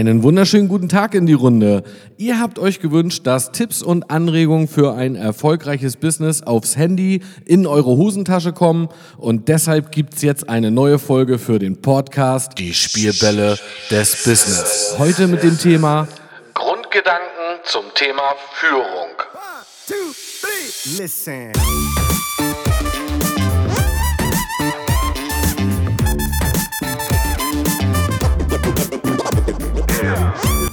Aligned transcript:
Einen 0.00 0.22
wunderschönen 0.22 0.68
guten 0.68 0.88
Tag 0.88 1.14
in 1.14 1.26
die 1.26 1.34
Runde. 1.34 1.82
Ihr 2.16 2.40
habt 2.40 2.58
euch 2.58 2.80
gewünscht, 2.80 3.26
dass 3.26 3.52
Tipps 3.52 3.82
und 3.82 4.10
Anregungen 4.10 4.66
für 4.66 4.94
ein 4.94 5.14
erfolgreiches 5.14 5.96
Business 5.98 6.42
aufs 6.42 6.74
Handy 6.74 7.20
in 7.44 7.66
eure 7.66 7.90
Hosentasche 7.98 8.54
kommen 8.54 8.88
und 9.18 9.48
deshalb 9.48 9.92
gibt's 9.92 10.22
jetzt 10.22 10.48
eine 10.48 10.70
neue 10.70 10.98
Folge 10.98 11.38
für 11.38 11.58
den 11.58 11.82
Podcast 11.82 12.56
Die 12.56 12.72
Spielbälle 12.72 13.58
des 13.90 14.24
Business. 14.24 14.94
Heute 14.96 15.28
mit 15.28 15.42
dem 15.42 15.58
Thema 15.58 16.08
Grundgedanken 16.54 17.60
zum 17.64 17.84
Thema 17.94 18.22
Führung. 18.54 18.82
One, 18.86 19.66
two, 19.86 20.14
three. 20.40 21.02
Listen. 21.02 21.52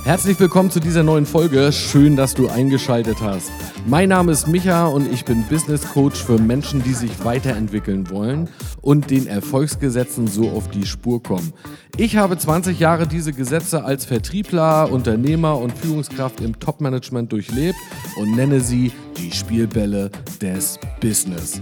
Herzlich 0.08 0.40
willkommen 0.40 0.72
zu 0.72 0.80
dieser 0.80 1.04
neuen 1.04 1.26
Folge. 1.26 1.70
Schön, 1.74 2.16
dass 2.16 2.34
du 2.34 2.48
eingeschaltet 2.48 3.18
hast. 3.20 3.52
Mein 3.88 4.08
Name 4.08 4.32
ist 4.32 4.48
Micha 4.48 4.86
und 4.86 5.12
ich 5.12 5.26
bin 5.26 5.44
Business 5.50 5.86
Coach 5.90 6.24
für 6.24 6.40
Menschen, 6.40 6.82
die 6.82 6.94
sich 6.94 7.26
weiterentwickeln 7.26 8.10
wollen 8.10 8.48
und 8.82 9.10
den 9.12 9.28
Erfolgsgesetzen 9.28 10.28
so 10.28 10.50
auf 10.52 10.70
die 10.70 10.86
Spur 10.86 11.22
kommen. 11.22 11.52
Ich 11.98 12.16
habe 12.16 12.38
20 12.38 12.80
Jahre 12.80 13.06
diese 13.06 13.34
Gesetze 13.34 13.84
als 13.84 14.06
Vertriebler, 14.06 14.90
Unternehmer 14.90 15.58
und 15.58 15.78
Führungskraft 15.78 16.40
im 16.40 16.58
Top-Management 16.58 17.34
durchlebt 17.34 17.78
und 18.16 18.34
nenne 18.34 18.62
sie 18.62 18.94
die 19.18 19.34
Spielbälle 19.34 20.10
des 20.42 20.80
Business. 21.02 21.62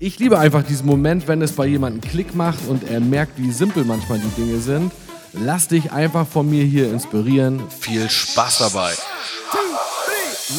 Ich 0.00 0.18
liebe 0.18 0.40
einfach 0.40 0.64
diesen 0.64 0.86
Moment, 0.86 1.28
wenn 1.28 1.40
es 1.42 1.52
bei 1.52 1.66
jemandem 1.66 2.00
Klick 2.00 2.34
macht 2.34 2.66
und 2.68 2.90
er 2.90 2.98
merkt, 2.98 3.38
wie 3.38 3.52
simpel 3.52 3.84
manchmal 3.84 4.18
die 4.18 4.42
Dinge 4.42 4.58
sind 4.58 4.90
Lass 5.36 5.66
dich 5.66 5.90
einfach 5.90 6.26
von 6.26 6.48
mir 6.48 6.64
hier 6.64 6.92
inspirieren. 6.92 7.60
Viel 7.68 8.08
Spaß 8.08 8.58
dabei. 8.58 8.92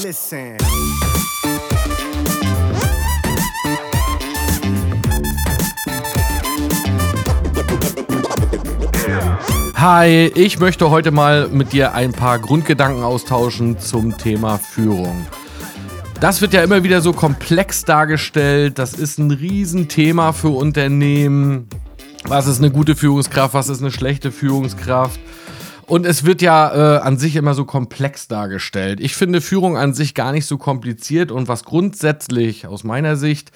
Listen. 0.03 0.57
Hi, 9.75 10.31
ich 10.35 10.59
möchte 10.59 10.89
heute 10.89 11.11
mal 11.11 11.47
mit 11.47 11.71
dir 11.71 11.93
ein 11.93 12.11
paar 12.11 12.39
Grundgedanken 12.39 13.03
austauschen 13.03 13.79
zum 13.79 14.17
Thema 14.17 14.57
Führung. 14.57 15.25
Das 16.19 16.41
wird 16.41 16.53
ja 16.53 16.63
immer 16.63 16.83
wieder 16.83 17.01
so 17.01 17.13
komplex 17.13 17.85
dargestellt. 17.85 18.77
Das 18.77 18.93
ist 18.93 19.19
ein 19.19 19.31
Riesenthema 19.31 20.33
für 20.33 20.49
Unternehmen 20.49 21.69
was 22.27 22.47
ist 22.47 22.59
eine 22.59 22.71
gute 22.71 22.95
Führungskraft, 22.95 23.53
was 23.53 23.69
ist 23.69 23.81
eine 23.81 23.91
schlechte 23.91 24.31
Führungskraft. 24.31 25.19
Und 25.85 26.05
es 26.05 26.25
wird 26.25 26.41
ja 26.41 26.97
äh, 26.97 26.99
an 27.01 27.17
sich 27.17 27.35
immer 27.35 27.53
so 27.53 27.65
komplex 27.65 28.27
dargestellt. 28.27 28.99
Ich 28.99 29.15
finde 29.15 29.41
Führung 29.41 29.77
an 29.77 29.93
sich 29.93 30.15
gar 30.15 30.31
nicht 30.31 30.47
so 30.47 30.57
kompliziert 30.57 31.31
und 31.31 31.47
was 31.47 31.63
grundsätzlich 31.63 32.65
aus 32.65 32.83
meiner 32.83 33.15
Sicht 33.15 33.51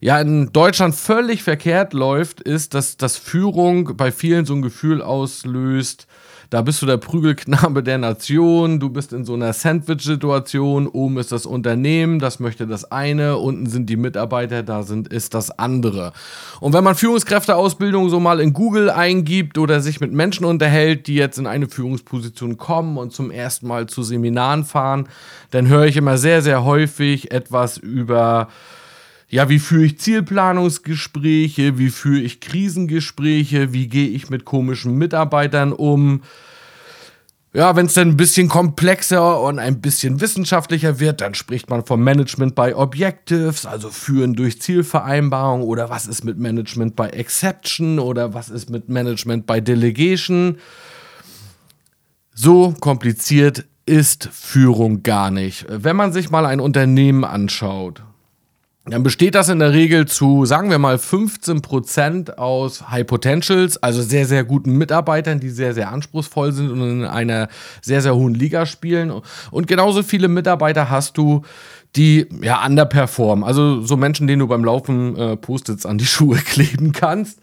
ja 0.00 0.18
in 0.18 0.50
Deutschland 0.52 0.94
völlig 0.94 1.42
verkehrt 1.42 1.92
läuft, 1.92 2.40
ist, 2.40 2.72
dass, 2.72 2.96
dass 2.96 3.18
Führung 3.18 3.96
bei 3.96 4.10
vielen 4.10 4.46
so 4.46 4.54
ein 4.54 4.62
Gefühl 4.62 5.02
auslöst, 5.02 6.06
da 6.52 6.60
bist 6.60 6.82
du 6.82 6.86
der 6.86 6.98
Prügelknabe 6.98 7.82
der 7.82 7.96
Nation, 7.96 8.78
du 8.78 8.90
bist 8.90 9.14
in 9.14 9.24
so 9.24 9.32
einer 9.32 9.54
Sandwich-Situation, 9.54 10.86
oben 10.86 11.16
ist 11.16 11.32
das 11.32 11.46
Unternehmen, 11.46 12.18
das 12.18 12.40
möchte 12.40 12.66
das 12.66 12.92
eine, 12.92 13.38
unten 13.38 13.64
sind 13.64 13.88
die 13.88 13.96
Mitarbeiter, 13.96 14.62
da 14.62 14.82
sind, 14.82 15.08
ist 15.08 15.32
das 15.32 15.50
andere. 15.58 16.12
Und 16.60 16.74
wenn 16.74 16.84
man 16.84 16.94
Führungskräfteausbildung 16.94 18.10
so 18.10 18.20
mal 18.20 18.38
in 18.38 18.52
Google 18.52 18.90
eingibt 18.90 19.56
oder 19.56 19.80
sich 19.80 20.00
mit 20.00 20.12
Menschen 20.12 20.44
unterhält, 20.44 21.06
die 21.06 21.14
jetzt 21.14 21.38
in 21.38 21.46
eine 21.46 21.68
Führungsposition 21.68 22.58
kommen 22.58 22.98
und 22.98 23.14
zum 23.14 23.30
ersten 23.30 23.66
Mal 23.66 23.86
zu 23.86 24.02
Seminaren 24.02 24.64
fahren, 24.64 25.08
dann 25.52 25.68
höre 25.68 25.86
ich 25.86 25.96
immer 25.96 26.18
sehr, 26.18 26.42
sehr 26.42 26.64
häufig 26.64 27.32
etwas 27.32 27.78
über 27.78 28.48
ja, 29.32 29.48
wie 29.48 29.58
führe 29.58 29.86
ich 29.86 29.98
Zielplanungsgespräche, 29.98 31.78
wie 31.78 31.88
führe 31.88 32.20
ich 32.20 32.40
Krisengespräche, 32.40 33.72
wie 33.72 33.88
gehe 33.88 34.10
ich 34.10 34.28
mit 34.28 34.44
komischen 34.44 34.98
Mitarbeitern 34.98 35.72
um. 35.72 36.20
Ja, 37.54 37.74
wenn 37.74 37.86
es 37.86 37.94
dann 37.94 38.08
ein 38.08 38.16
bisschen 38.18 38.48
komplexer 38.50 39.40
und 39.40 39.58
ein 39.58 39.80
bisschen 39.80 40.20
wissenschaftlicher 40.20 41.00
wird, 41.00 41.22
dann 41.22 41.32
spricht 41.32 41.70
man 41.70 41.86
vom 41.86 42.04
Management 42.04 42.54
by 42.54 42.74
Objectives, 42.74 43.64
also 43.64 43.88
führen 43.88 44.34
durch 44.34 44.60
Zielvereinbarung 44.60 45.62
oder 45.62 45.88
was 45.88 46.06
ist 46.06 46.24
mit 46.24 46.38
Management 46.38 46.94
by 46.94 47.04
Exception 47.04 47.98
oder 48.00 48.34
was 48.34 48.50
ist 48.50 48.68
mit 48.68 48.90
Management 48.90 49.46
by 49.46 49.62
Delegation. 49.62 50.58
So 52.34 52.74
kompliziert 52.80 53.64
ist 53.86 54.28
Führung 54.30 55.02
gar 55.02 55.30
nicht. 55.30 55.64
Wenn 55.70 55.96
man 55.96 56.12
sich 56.12 56.28
mal 56.28 56.44
ein 56.44 56.60
Unternehmen 56.60 57.24
anschaut, 57.24 58.02
dann 58.84 59.04
besteht 59.04 59.36
das 59.36 59.48
in 59.48 59.60
der 59.60 59.72
Regel 59.72 60.06
zu, 60.06 60.44
sagen 60.44 60.68
wir 60.68 60.78
mal, 60.78 60.96
15% 60.96 62.36
aus 62.36 62.90
High 62.90 63.06
Potentials, 63.06 63.80
also 63.80 64.02
sehr, 64.02 64.26
sehr 64.26 64.42
guten 64.42 64.76
Mitarbeitern, 64.76 65.38
die 65.38 65.50
sehr, 65.50 65.72
sehr 65.72 65.92
anspruchsvoll 65.92 66.52
sind 66.52 66.70
und 66.70 66.80
in 66.80 67.04
einer 67.04 67.48
sehr, 67.80 68.02
sehr 68.02 68.16
hohen 68.16 68.34
Liga 68.34 68.66
spielen. 68.66 69.12
Und 69.52 69.68
genauso 69.68 70.02
viele 70.02 70.26
Mitarbeiter 70.26 70.90
hast 70.90 71.16
du, 71.16 71.42
die 71.94 72.26
ja 72.40 72.64
underperformen. 72.66 73.44
Also 73.44 73.82
so 73.82 73.96
Menschen, 73.96 74.26
denen 74.26 74.40
du 74.40 74.48
beim 74.48 74.64
Laufen 74.64 75.16
äh, 75.16 75.36
Post-its 75.36 75.86
an 75.86 75.98
die 75.98 76.06
Schuhe 76.06 76.38
kleben 76.38 76.90
kannst. 76.92 77.38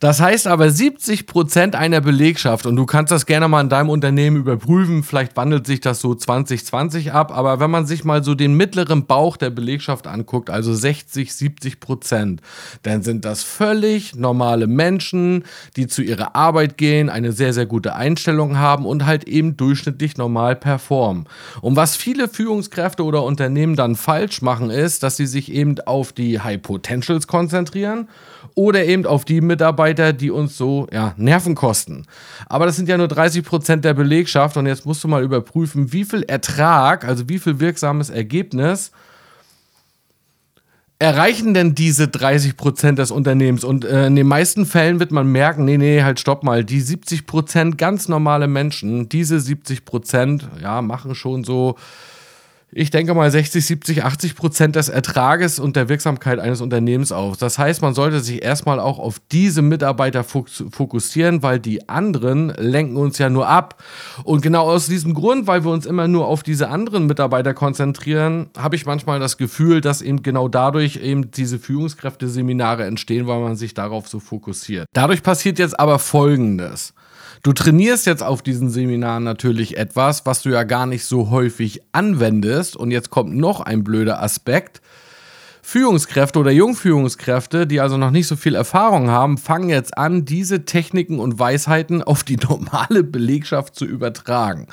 Das 0.00 0.20
heißt 0.20 0.46
aber 0.46 0.70
70 0.70 1.26
Prozent 1.26 1.74
einer 1.74 2.00
Belegschaft, 2.00 2.66
und 2.66 2.76
du 2.76 2.86
kannst 2.86 3.12
das 3.12 3.26
gerne 3.26 3.48
mal 3.48 3.62
in 3.62 3.68
deinem 3.68 3.88
Unternehmen 3.88 4.36
überprüfen, 4.36 5.02
vielleicht 5.02 5.36
wandelt 5.36 5.66
sich 5.66 5.80
das 5.80 6.00
so 6.00 6.14
2020 6.14 7.12
ab, 7.12 7.36
aber 7.36 7.60
wenn 7.60 7.70
man 7.70 7.86
sich 7.86 8.04
mal 8.04 8.22
so 8.22 8.34
den 8.34 8.54
mittleren 8.54 9.06
Bauch 9.06 9.36
der 9.36 9.50
Belegschaft 9.50 10.06
anguckt, 10.06 10.50
also 10.50 10.74
60, 10.74 11.32
70 11.32 11.80
Prozent, 11.80 12.42
dann 12.82 13.02
sind 13.02 13.24
das 13.24 13.42
völlig 13.42 14.14
normale 14.14 14.66
Menschen, 14.66 15.44
die 15.76 15.86
zu 15.86 16.02
ihrer 16.02 16.36
Arbeit 16.36 16.76
gehen, 16.76 17.08
eine 17.08 17.32
sehr, 17.32 17.52
sehr 17.52 17.66
gute 17.66 17.94
Einstellung 17.94 18.58
haben 18.58 18.84
und 18.84 19.06
halt 19.06 19.24
eben 19.24 19.56
durchschnittlich 19.56 20.16
normal 20.16 20.56
performen. 20.56 21.26
Und 21.60 21.76
was 21.76 21.96
viele 21.96 22.28
Führungskräfte 22.28 23.02
oder 23.02 23.22
Unternehmen 23.22 23.76
dann 23.76 23.96
falsch 23.96 24.42
machen, 24.42 24.70
ist, 24.70 25.02
dass 25.02 25.16
sie 25.16 25.26
sich 25.26 25.52
eben 25.52 25.76
auf 25.86 26.12
die 26.12 26.40
High 26.40 26.60
Potentials 26.60 27.26
konzentrieren 27.26 28.08
oder 28.54 28.84
eben 28.84 29.06
auf 29.06 29.24
die 29.24 29.40
Mitarbeiter, 29.40 29.85
die 29.94 30.30
uns 30.30 30.56
so 30.56 30.86
ja, 30.92 31.14
Nerven 31.16 31.54
kosten. 31.54 32.06
Aber 32.46 32.66
das 32.66 32.76
sind 32.76 32.88
ja 32.88 32.96
nur 32.96 33.08
30 33.08 33.44
Prozent 33.44 33.84
der 33.84 33.94
Belegschaft 33.94 34.56
und 34.56 34.66
jetzt 34.66 34.86
musst 34.86 35.02
du 35.04 35.08
mal 35.08 35.22
überprüfen, 35.22 35.92
wie 35.92 36.04
viel 36.04 36.22
Ertrag, 36.22 37.04
also 37.04 37.28
wie 37.28 37.38
viel 37.38 37.60
wirksames 37.60 38.10
Ergebnis 38.10 38.92
erreichen 40.98 41.52
denn 41.52 41.74
diese 41.74 42.08
30 42.08 42.56
Prozent 42.56 42.98
des 42.98 43.10
Unternehmens? 43.10 43.64
Und 43.64 43.84
äh, 43.84 44.06
in 44.06 44.16
den 44.16 44.26
meisten 44.26 44.66
Fällen 44.66 45.00
wird 45.00 45.12
man 45.12 45.30
merken, 45.30 45.64
nee, 45.64 45.76
nee, 45.76 46.02
halt 46.02 46.20
stopp 46.20 46.42
mal, 46.42 46.64
die 46.64 46.80
70 46.80 47.26
Prozent 47.26 47.78
ganz 47.78 48.08
normale 48.08 48.48
Menschen, 48.48 49.08
diese 49.08 49.40
70 49.40 49.84
Prozent, 49.84 50.48
ja, 50.62 50.82
machen 50.82 51.14
schon 51.14 51.44
so 51.44 51.76
ich 52.72 52.90
denke 52.90 53.14
mal 53.14 53.30
60, 53.30 53.64
70, 53.64 54.04
80 54.04 54.34
Prozent 54.34 54.76
des 54.76 54.88
Ertrages 54.88 55.60
und 55.60 55.76
der 55.76 55.88
Wirksamkeit 55.88 56.40
eines 56.40 56.60
Unternehmens 56.60 57.12
auf. 57.12 57.36
Das 57.36 57.58
heißt, 57.58 57.80
man 57.80 57.94
sollte 57.94 58.20
sich 58.20 58.42
erstmal 58.42 58.80
auch 58.80 58.98
auf 58.98 59.20
diese 59.30 59.62
Mitarbeiter 59.62 60.24
fokussieren, 60.24 61.42
weil 61.44 61.60
die 61.60 61.88
anderen 61.88 62.48
lenken 62.58 62.96
uns 62.96 63.18
ja 63.18 63.30
nur 63.30 63.48
ab. 63.48 63.82
Und 64.24 64.42
genau 64.42 64.68
aus 64.68 64.86
diesem 64.86 65.14
Grund, 65.14 65.46
weil 65.46 65.64
wir 65.64 65.70
uns 65.70 65.86
immer 65.86 66.08
nur 66.08 66.26
auf 66.26 66.42
diese 66.42 66.68
anderen 66.68 67.06
Mitarbeiter 67.06 67.54
konzentrieren, 67.54 68.50
habe 68.58 68.74
ich 68.74 68.84
manchmal 68.84 69.20
das 69.20 69.36
Gefühl, 69.36 69.80
dass 69.80 70.02
eben 70.02 70.22
genau 70.22 70.48
dadurch 70.48 70.96
eben 70.96 71.30
diese 71.30 71.60
Führungskräfteseminare 71.60 72.84
entstehen, 72.84 73.28
weil 73.28 73.40
man 73.40 73.54
sich 73.56 73.74
darauf 73.74 74.08
so 74.08 74.18
fokussiert. 74.18 74.86
Dadurch 74.92 75.22
passiert 75.22 75.60
jetzt 75.60 75.78
aber 75.78 76.00
Folgendes. 76.00 76.94
Du 77.42 77.52
trainierst 77.52 78.06
jetzt 78.06 78.22
auf 78.22 78.42
diesen 78.42 78.70
Seminaren 78.70 79.24
natürlich 79.24 79.76
etwas, 79.76 80.26
was 80.26 80.42
du 80.42 80.50
ja 80.50 80.64
gar 80.64 80.86
nicht 80.86 81.04
so 81.04 81.30
häufig 81.30 81.82
anwendest. 81.92 82.76
Und 82.76 82.90
jetzt 82.90 83.10
kommt 83.10 83.36
noch 83.36 83.60
ein 83.60 83.84
blöder 83.84 84.22
Aspekt. 84.22 84.80
Führungskräfte 85.62 86.38
oder 86.38 86.52
Jungführungskräfte, 86.52 87.66
die 87.66 87.80
also 87.80 87.96
noch 87.96 88.12
nicht 88.12 88.28
so 88.28 88.36
viel 88.36 88.54
Erfahrung 88.54 89.10
haben, 89.10 89.36
fangen 89.36 89.68
jetzt 89.68 89.98
an, 89.98 90.24
diese 90.24 90.64
Techniken 90.64 91.18
und 91.18 91.40
Weisheiten 91.40 92.04
auf 92.04 92.22
die 92.22 92.36
normale 92.36 93.02
Belegschaft 93.02 93.74
zu 93.74 93.84
übertragen. 93.84 94.68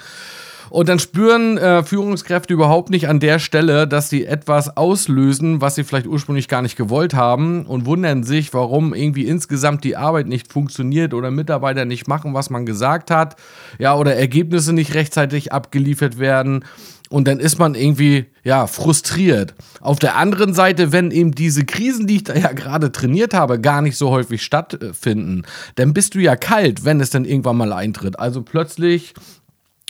Und 0.74 0.90
dann 0.90 0.98
spüren 0.98 1.60
äh, 1.60 1.84
Führungskräfte 1.84 2.52
überhaupt 2.52 2.90
nicht 2.90 3.08
an 3.08 3.20
der 3.20 3.38
Stelle, 3.38 3.88
dass 3.88 4.10
sie 4.10 4.26
etwas 4.26 4.76
auslösen, 4.76 5.62
was 5.62 5.76
sie 5.76 5.84
vielleicht 5.84 6.08
ursprünglich 6.08 6.48
gar 6.48 6.64
nicht 6.64 6.76
gewollt 6.76 7.14
haben 7.14 7.68
und 7.68 7.86
wundern 7.86 8.24
sich, 8.24 8.56
warum 8.56 8.96
irgendwie 8.96 9.28
insgesamt 9.28 9.84
die 9.84 9.96
Arbeit 9.96 10.28
nicht 10.28 10.52
funktioniert 10.52 11.14
oder 11.14 11.30
Mitarbeiter 11.30 11.86
nicht 11.86 12.08
machen, 12.08 12.34
was 12.34 12.50
man 12.50 12.66
gesagt 12.66 13.12
hat, 13.12 13.36
ja, 13.78 13.96
oder 13.96 14.16
Ergebnisse 14.16 14.74
nicht 14.74 14.96
rechtzeitig 14.96 15.54
abgeliefert 15.54 16.18
werden 16.18 16.66
und 17.12 17.28
dann 17.28 17.40
ist 17.40 17.60
man 17.60 17.76
irgendwie 17.76 18.26
ja 18.44 18.66
frustriert. 18.66 19.54
Auf 19.80 20.00
der 20.00 20.16
anderen 20.16 20.56
Seite, 20.56 20.92
wenn 20.92 21.12
eben 21.12 21.34
diese 21.34 21.66
Krisen, 21.66 22.08
die 22.08 22.16
ich 22.16 22.24
da 22.24 22.34
ja 22.34 22.52
gerade 22.52 22.92
trainiert 22.92 23.36
habe, 23.36 23.62
gar 23.62 23.84
nicht 23.84 23.96
so 23.96 24.10
häufig 24.10 24.42
stattfinden, 24.42 25.44
dann 25.76 25.94
bist 25.94 26.16
du 26.16 26.20
ja 26.20 26.36
kalt, 26.36 26.84
wenn 26.84 27.00
es 27.00 27.12
dann 27.12 27.26
irgendwann 27.26 27.58
mal 27.58 27.74
eintritt. 27.74 28.18
Also 28.18 28.42
plötzlich 28.42 29.14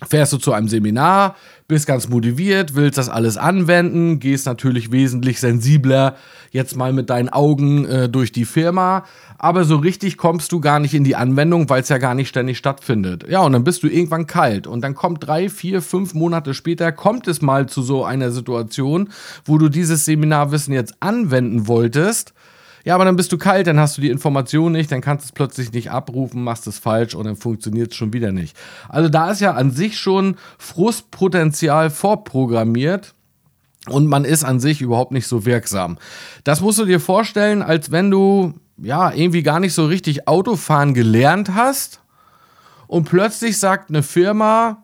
fährst 0.07 0.33
du 0.33 0.37
zu 0.37 0.53
einem 0.53 0.67
Seminar, 0.67 1.35
bist 1.67 1.87
ganz 1.87 2.09
motiviert, 2.09 2.75
willst 2.75 2.97
das 2.97 3.09
alles 3.09 3.37
anwenden, 3.37 4.19
gehst 4.19 4.45
natürlich 4.45 4.91
wesentlich 4.91 5.39
sensibler 5.39 6.15
jetzt 6.51 6.75
mal 6.75 6.93
mit 6.93 7.09
deinen 7.09 7.29
Augen 7.29 7.85
äh, 7.85 8.09
durch 8.09 8.31
die 8.31 8.45
Firma, 8.45 9.05
aber 9.37 9.63
so 9.63 9.77
richtig 9.77 10.17
kommst 10.17 10.51
du 10.51 10.59
gar 10.59 10.79
nicht 10.79 10.93
in 10.93 11.03
die 11.03 11.15
Anwendung, 11.15 11.69
weil 11.69 11.81
es 11.81 11.89
ja 11.89 11.97
gar 11.97 12.15
nicht 12.15 12.29
ständig 12.29 12.57
stattfindet. 12.57 13.25
Ja, 13.27 13.41
und 13.41 13.53
dann 13.53 13.63
bist 13.63 13.83
du 13.83 13.87
irgendwann 13.87 14.27
kalt 14.27 14.67
und 14.67 14.81
dann 14.81 14.93
kommt 14.93 15.25
drei, 15.25 15.49
vier, 15.49 15.81
fünf 15.81 16.13
Monate 16.13 16.53
später, 16.53 16.91
kommt 16.91 17.27
es 17.27 17.41
mal 17.41 17.67
zu 17.67 17.81
so 17.81 18.05
einer 18.05 18.31
Situation, 18.31 19.09
wo 19.45 19.57
du 19.57 19.69
dieses 19.69 20.05
Seminarwissen 20.05 20.73
jetzt 20.73 20.95
anwenden 20.99 21.67
wolltest 21.67 22.33
ja, 22.83 22.95
aber 22.95 23.05
dann 23.05 23.15
bist 23.15 23.31
du 23.31 23.37
kalt, 23.37 23.67
dann 23.67 23.79
hast 23.79 23.97
du 23.97 24.01
die 24.01 24.09
Information 24.09 24.73
nicht, 24.73 24.91
dann 24.91 25.01
kannst 25.01 25.25
du 25.25 25.27
es 25.27 25.31
plötzlich 25.31 25.71
nicht 25.71 25.91
abrufen, 25.91 26.43
machst 26.43 26.67
es 26.67 26.79
falsch 26.79 27.15
und 27.15 27.25
dann 27.25 27.37
funktioniert 27.37 27.91
es 27.91 27.97
schon 27.97 28.11
wieder 28.11 28.31
nicht. 28.31 28.57
Also 28.89 29.07
da 29.09 29.31
ist 29.31 29.39
ja 29.39 29.53
an 29.53 29.71
sich 29.71 29.97
schon 29.97 30.35
Frustpotenzial 30.57 31.89
vorprogrammiert 31.89 33.15
und 33.87 34.07
man 34.07 34.25
ist 34.25 34.43
an 34.43 34.59
sich 34.59 34.81
überhaupt 34.81 35.11
nicht 35.11 35.27
so 35.27 35.45
wirksam. 35.45 35.97
Das 36.43 36.61
musst 36.61 36.79
du 36.79 36.85
dir 36.85 36.99
vorstellen, 36.99 37.61
als 37.61 37.91
wenn 37.91 38.11
du 38.11 38.53
ja 38.77 39.13
irgendwie 39.13 39.43
gar 39.43 39.59
nicht 39.61 39.73
so 39.73 39.85
richtig 39.85 40.27
Autofahren 40.27 40.93
gelernt 40.93 41.55
hast 41.55 42.01
und 42.87 43.05
plötzlich 43.05 43.59
sagt 43.59 43.89
eine 43.89 44.03
Firma, 44.03 44.82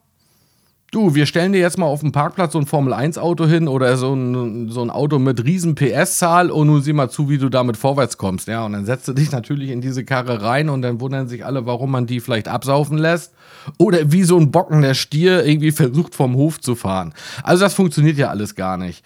Du, 0.91 1.13
wir 1.13 1.27
stellen 1.27 1.53
dir 1.53 1.59
jetzt 1.59 1.77
mal 1.77 1.85
auf 1.85 1.99
dem 1.99 2.11
Parkplatz 2.11 2.53
so 2.53 2.59
ein 2.59 2.65
Formel-1-Auto 2.65 3.45
hin 3.45 3.67
oder 3.67 3.95
so 3.95 4.11
ein, 4.15 4.69
so 4.69 4.81
ein 4.81 4.89
Auto 4.89 5.19
mit 5.19 5.43
riesen 5.45 5.75
PS-Zahl 5.75 6.49
und 6.49 6.65
nun 6.65 6.81
sieh 6.81 6.93
mal 6.93 7.11
zu, 7.11 7.29
wie 7.29 7.37
du 7.37 7.49
damit 7.49 7.77
vorwärts 7.77 8.17
kommst. 8.17 8.47
Ja, 8.47 8.65
und 8.65 8.73
dann 8.73 8.85
setzt 8.85 9.07
du 9.07 9.13
dich 9.13 9.31
natürlich 9.31 9.69
in 9.69 9.81
diese 9.81 10.03
Karre 10.03 10.41
rein 10.41 10.67
und 10.67 10.81
dann 10.81 10.99
wundern 10.99 11.27
sich 11.27 11.45
alle, 11.45 11.67
warum 11.67 11.91
man 11.91 12.07
die 12.07 12.19
vielleicht 12.19 12.47
absaufen 12.47 12.97
lässt. 12.97 13.33
Oder 13.77 14.11
wie 14.11 14.23
so 14.23 14.39
ein 14.39 14.49
bockender 14.49 14.95
Stier 14.95 15.45
irgendwie 15.45 15.71
versucht 15.71 16.15
vom 16.15 16.33
Hof 16.35 16.59
zu 16.59 16.73
fahren. 16.73 17.13
Also 17.43 17.65
das 17.65 17.75
funktioniert 17.75 18.17
ja 18.17 18.29
alles 18.29 18.55
gar 18.55 18.77
nicht. 18.77 19.05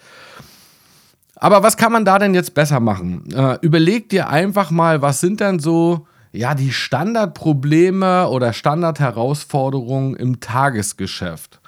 Aber 1.36 1.62
was 1.62 1.76
kann 1.76 1.92
man 1.92 2.06
da 2.06 2.18
denn 2.18 2.32
jetzt 2.32 2.54
besser 2.54 2.80
machen? 2.80 3.24
Äh, 3.34 3.58
überleg 3.60 4.08
dir 4.08 4.30
einfach 4.30 4.70
mal, 4.70 5.02
was 5.02 5.20
sind 5.20 5.40
denn 5.40 5.58
so 5.58 6.06
ja, 6.32 6.54
die 6.54 6.72
Standardprobleme 6.72 8.28
oder 8.28 8.54
Standardherausforderungen 8.54 10.16
im 10.16 10.40
Tagesgeschäft 10.40 11.60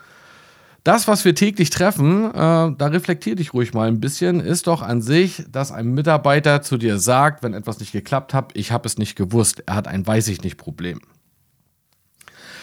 das, 0.87 1.09
was 1.09 1.25
wir 1.25 1.35
täglich 1.35 1.71
treffen, 1.71 2.27
äh, 2.27 2.33
da 2.33 2.87
reflektier 2.87 3.35
dich 3.35 3.53
ruhig 3.53 3.75
mal 3.75 3.89
ein 3.89 3.99
bisschen, 3.99 4.39
ist 4.39 4.69
doch 4.69 4.83
an 4.83 5.03
sich, 5.03 5.43
dass 5.51 5.73
ein 5.73 5.89
Mitarbeiter 5.89 6.63
zu 6.63 6.77
dir 6.79 7.01
sagt, 7.01 7.43
wenn 7.43 7.55
etwas 7.55 7.81
nicht 7.81 7.91
geklappt 7.91 8.33
hat, 8.33 8.53
ich 8.55 8.71
habe 8.71 8.87
es 8.87 8.97
nicht 8.97 9.17
gewusst, 9.17 9.65
er 9.67 9.75
hat 9.75 9.89
ein 9.89 10.07
Weiß 10.07 10.29
ich 10.29 10.43
nicht 10.43 10.59
Problem. 10.59 11.01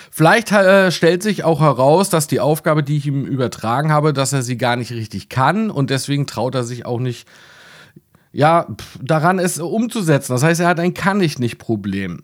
Vielleicht 0.09 0.53
äh, 0.53 0.89
stellt 0.91 1.21
sich 1.21 1.43
auch 1.43 1.59
heraus, 1.59 2.09
dass 2.09 2.27
die 2.27 2.39
Aufgabe, 2.39 2.81
die 2.81 2.95
ich 2.95 3.07
ihm 3.07 3.25
übertragen 3.25 3.91
habe, 3.91 4.13
dass 4.13 4.31
er 4.31 4.41
sie 4.41 4.57
gar 4.57 4.77
nicht 4.77 4.91
richtig 4.91 5.27
kann 5.27 5.69
und 5.69 5.89
deswegen 5.89 6.25
traut 6.25 6.55
er 6.55 6.63
sich 6.63 6.85
auch 6.85 6.99
nicht, 6.99 7.27
ja, 8.31 8.67
daran 9.01 9.37
es 9.37 9.59
umzusetzen. 9.59 10.31
Das 10.31 10.43
heißt, 10.43 10.61
er 10.61 10.67
hat 10.67 10.79
ein 10.79 10.93
Kann 10.93 11.19
ich 11.19 11.39
nicht 11.39 11.57
Problem 11.57 12.23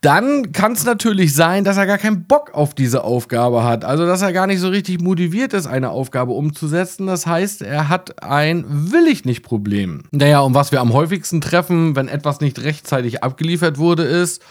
dann 0.00 0.52
kann 0.52 0.72
es 0.72 0.84
natürlich 0.84 1.34
sein, 1.34 1.64
dass 1.64 1.76
er 1.76 1.86
gar 1.86 1.98
keinen 1.98 2.26
Bock 2.26 2.54
auf 2.54 2.72
diese 2.74 3.02
Aufgabe 3.02 3.64
hat. 3.64 3.84
Also, 3.84 4.06
dass 4.06 4.22
er 4.22 4.32
gar 4.32 4.46
nicht 4.46 4.60
so 4.60 4.68
richtig 4.68 5.00
motiviert 5.00 5.52
ist, 5.52 5.66
eine 5.66 5.90
Aufgabe 5.90 6.32
umzusetzen. 6.32 7.06
Das 7.06 7.26
heißt, 7.26 7.62
er 7.62 7.88
hat 7.88 8.22
ein 8.22 8.64
Will 8.92 9.08
ich 9.08 9.24
nicht 9.24 9.42
Problem. 9.42 10.04
Naja, 10.12 10.40
und 10.40 10.54
was 10.54 10.70
wir 10.70 10.80
am 10.80 10.92
häufigsten 10.92 11.40
treffen, 11.40 11.96
wenn 11.96 12.06
etwas 12.06 12.40
nicht 12.40 12.60
rechtzeitig 12.60 13.24
abgeliefert 13.24 13.78
wurde, 13.78 14.04
ist, 14.04 14.42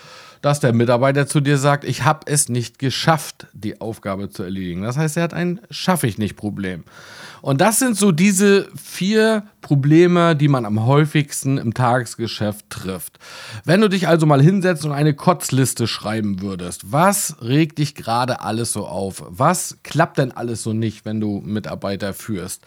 dass 0.42 0.60
der 0.60 0.74
Mitarbeiter 0.74 1.28
zu 1.28 1.40
dir 1.40 1.58
sagt, 1.58 1.84
ich 1.84 2.04
habe 2.04 2.22
es 2.26 2.50
nicht 2.50 2.80
geschafft, 2.80 3.48
die 3.54 3.82
Aufgabe 3.82 4.30
zu 4.30 4.44
erledigen. 4.44 4.84
Das 4.84 4.98
heißt, 4.98 5.18
er 5.18 5.24
hat 5.24 5.34
ein 5.34 5.62
Schaffe 5.70 6.08
ich 6.08 6.18
nicht 6.18 6.36
Problem. 6.36 6.84
Und 7.42 7.62
das 7.62 7.80
sind 7.80 7.96
so 7.96 8.12
diese 8.12 8.68
vier 8.76 9.44
Probleme, 9.62 10.36
die 10.36 10.48
man 10.48 10.66
am 10.66 10.86
häufigsten 10.86 11.58
im 11.58 11.74
Tagesgeschäft 11.74 12.70
trifft. 12.70 13.20
Wenn 13.64 13.82
du 13.82 13.90
dich 13.90 14.08
also 14.08 14.26
mal 14.26 14.42
hinsetzt 14.42 14.86
und 14.86 14.92
eine 14.92 15.14
Kotzliste 15.14 15.88
schreiben 15.88 16.42
würdest, 16.42 16.92
was 16.92 17.38
regt 17.42 17.78
dich 17.78 17.96
gerade 17.96 18.42
alles 18.42 18.74
so 18.74 18.88
auf? 18.88 19.24
Was 19.28 19.78
klappt 19.84 20.18
denn 20.18 20.32
alles 20.32 20.64
so 20.64 20.74
nicht, 20.74 21.06
wenn 21.06 21.20
du 21.20 21.42
Mitarbeiter 21.46 22.14
führst? 22.14 22.64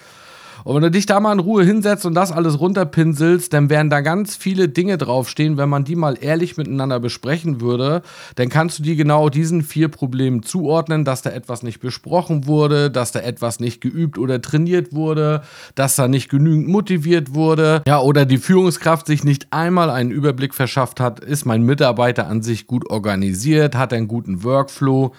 Und 0.65 0.75
wenn 0.75 0.83
du 0.83 0.91
dich 0.91 1.07
da 1.07 1.21
mal 1.21 1.33
in 1.33 1.39
Ruhe 1.39 1.65
hinsetzt 1.65 2.07
und 2.07 2.15
das 2.15 2.33
alles 2.33 2.61
runterpinselst, 2.61 3.53
dann 3.53 3.71
werden 3.71 3.91
da 3.91 4.01
ganz 4.01 4.37
viele 4.37 4.69
Dinge 4.69 4.99
draufstehen. 4.99 5.57
Wenn 5.57 5.69
man 5.69 5.85
die 5.85 5.97
mal 5.97 6.17
ehrlich 6.21 6.57
miteinander 6.57 7.01
besprechen 7.01 7.61
würde, 7.61 8.03
dann 8.37 8.49
kannst 8.49 8.79
du 8.79 8.83
die 8.83 8.97
genau 8.97 9.29
diesen 9.29 9.63
vier 9.63 9.89
Problemen 9.89 10.43
zuordnen, 10.43 11.05
dass 11.05 11.23
da 11.23 11.31
etwas 11.31 11.63
nicht 11.63 11.81
besprochen 11.81 12.47
wurde, 12.47 12.91
dass 12.91 13.13
da 13.13 13.21
etwas 13.21 13.61
nicht 13.61 13.81
geübt 13.81 14.19
oder 14.19 14.41
trainiert 14.43 14.93
wurde, 14.93 15.43
dass 15.75 15.97
da 15.97 16.09
nicht 16.09 16.29
genügend 16.29 16.69
motiviert 16.69 17.35
wurde, 17.35 17.83
ja, 17.87 18.01
oder 18.01 18.25
die 18.25 18.39
Führungskraft 18.39 19.07
sich 19.07 19.25
nicht 19.25 19.53
einmal 19.53 19.91
einen 19.91 20.11
Überblick 20.11 20.55
verschafft 20.55 21.01
hat, 21.01 21.21
ist 21.21 21.45
mein 21.45 21.63
Mitarbeiter 21.63 22.27
an 22.27 22.43
sich 22.43 22.67
gut 22.67 22.89
organisiert, 22.91 23.75
hat 23.75 23.93
einen 23.93 24.09
guten 24.09 24.45
Workflow, 24.45 25.13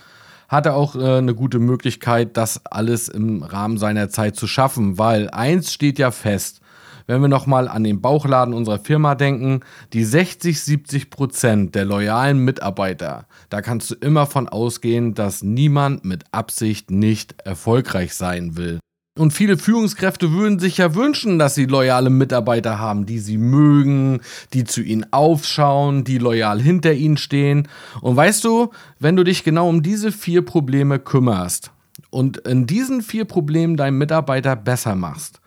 hat 0.52 0.66
er 0.66 0.76
auch 0.76 0.96
äh, 0.96 1.18
eine 1.18 1.34
gute 1.34 1.60
Möglichkeit, 1.60 2.36
das 2.36 2.66
alles 2.66 3.08
im 3.08 3.42
Rahmen 3.42 3.78
seiner 3.78 4.10
Zeit 4.10 4.36
zu 4.36 4.48
schaffen, 4.48 4.98
weil 4.98 5.30
eins 5.30 5.74
steht 5.74 5.98
ja 5.98 6.12
fest. 6.12 6.60
Wenn 7.08 7.22
wir 7.22 7.30
nochmal 7.30 7.68
an 7.68 7.84
den 7.84 8.02
Bauchladen 8.02 8.54
unserer 8.54 8.78
Firma 8.78 9.16
denken, 9.16 9.62
die 9.94 10.04
60, 10.04 10.62
70 10.62 11.10
Prozent 11.10 11.74
der 11.74 11.86
loyalen 11.86 12.38
Mitarbeiter, 12.44 13.26
da 13.50 13.62
kannst 13.62 13.92
du 13.92 13.96
immer 13.96 14.28
von 14.28 14.48
ausgehen, 14.48 15.14
dass 15.14 15.42
niemand 15.42 16.06
mit 16.06 16.26
Absicht 16.32 16.92
nicht 16.92 17.42
erfolgreich 17.44 18.14
sein 18.14 18.58
will. 18.58 18.80
Und 19.18 19.34
viele 19.34 19.58
Führungskräfte 19.58 20.32
würden 20.32 20.60
sich 20.60 20.78
ja 20.78 20.96
wünschen, 20.96 21.38
dass 21.38 21.54
sie 21.54 21.66
loyale 21.66 22.10
Mitarbeiter 22.10 22.80
haben, 22.80 23.06
die 23.06 23.20
sie 23.20 23.38
mögen, 23.38 24.22
die 24.54 24.64
zu 24.64 24.82
ihnen 24.82 25.06
aufschauen, 25.12 26.06
die 26.06 26.18
loyal 26.18 26.62
hinter 26.62 26.94
ihnen 26.94 27.18
stehen. 27.18 27.68
Und 28.00 28.16
weißt 28.16 28.42
du, 28.46 28.72
wenn 29.00 29.18
du 29.18 29.26
dich 29.26 29.44
genau 29.44 29.68
um 29.68 29.84
diese 29.84 30.14
vier 30.14 30.46
Probleme 30.46 30.98
kümmerst 30.98 31.72
und 32.10 32.38
in 32.38 32.68
diesen 32.68 33.02
vier 33.02 33.26
Problemen 33.26 33.76
deinen 33.76 33.98
Mitarbeiter 33.98 34.56
besser 34.56 34.96
machst, 34.96 35.42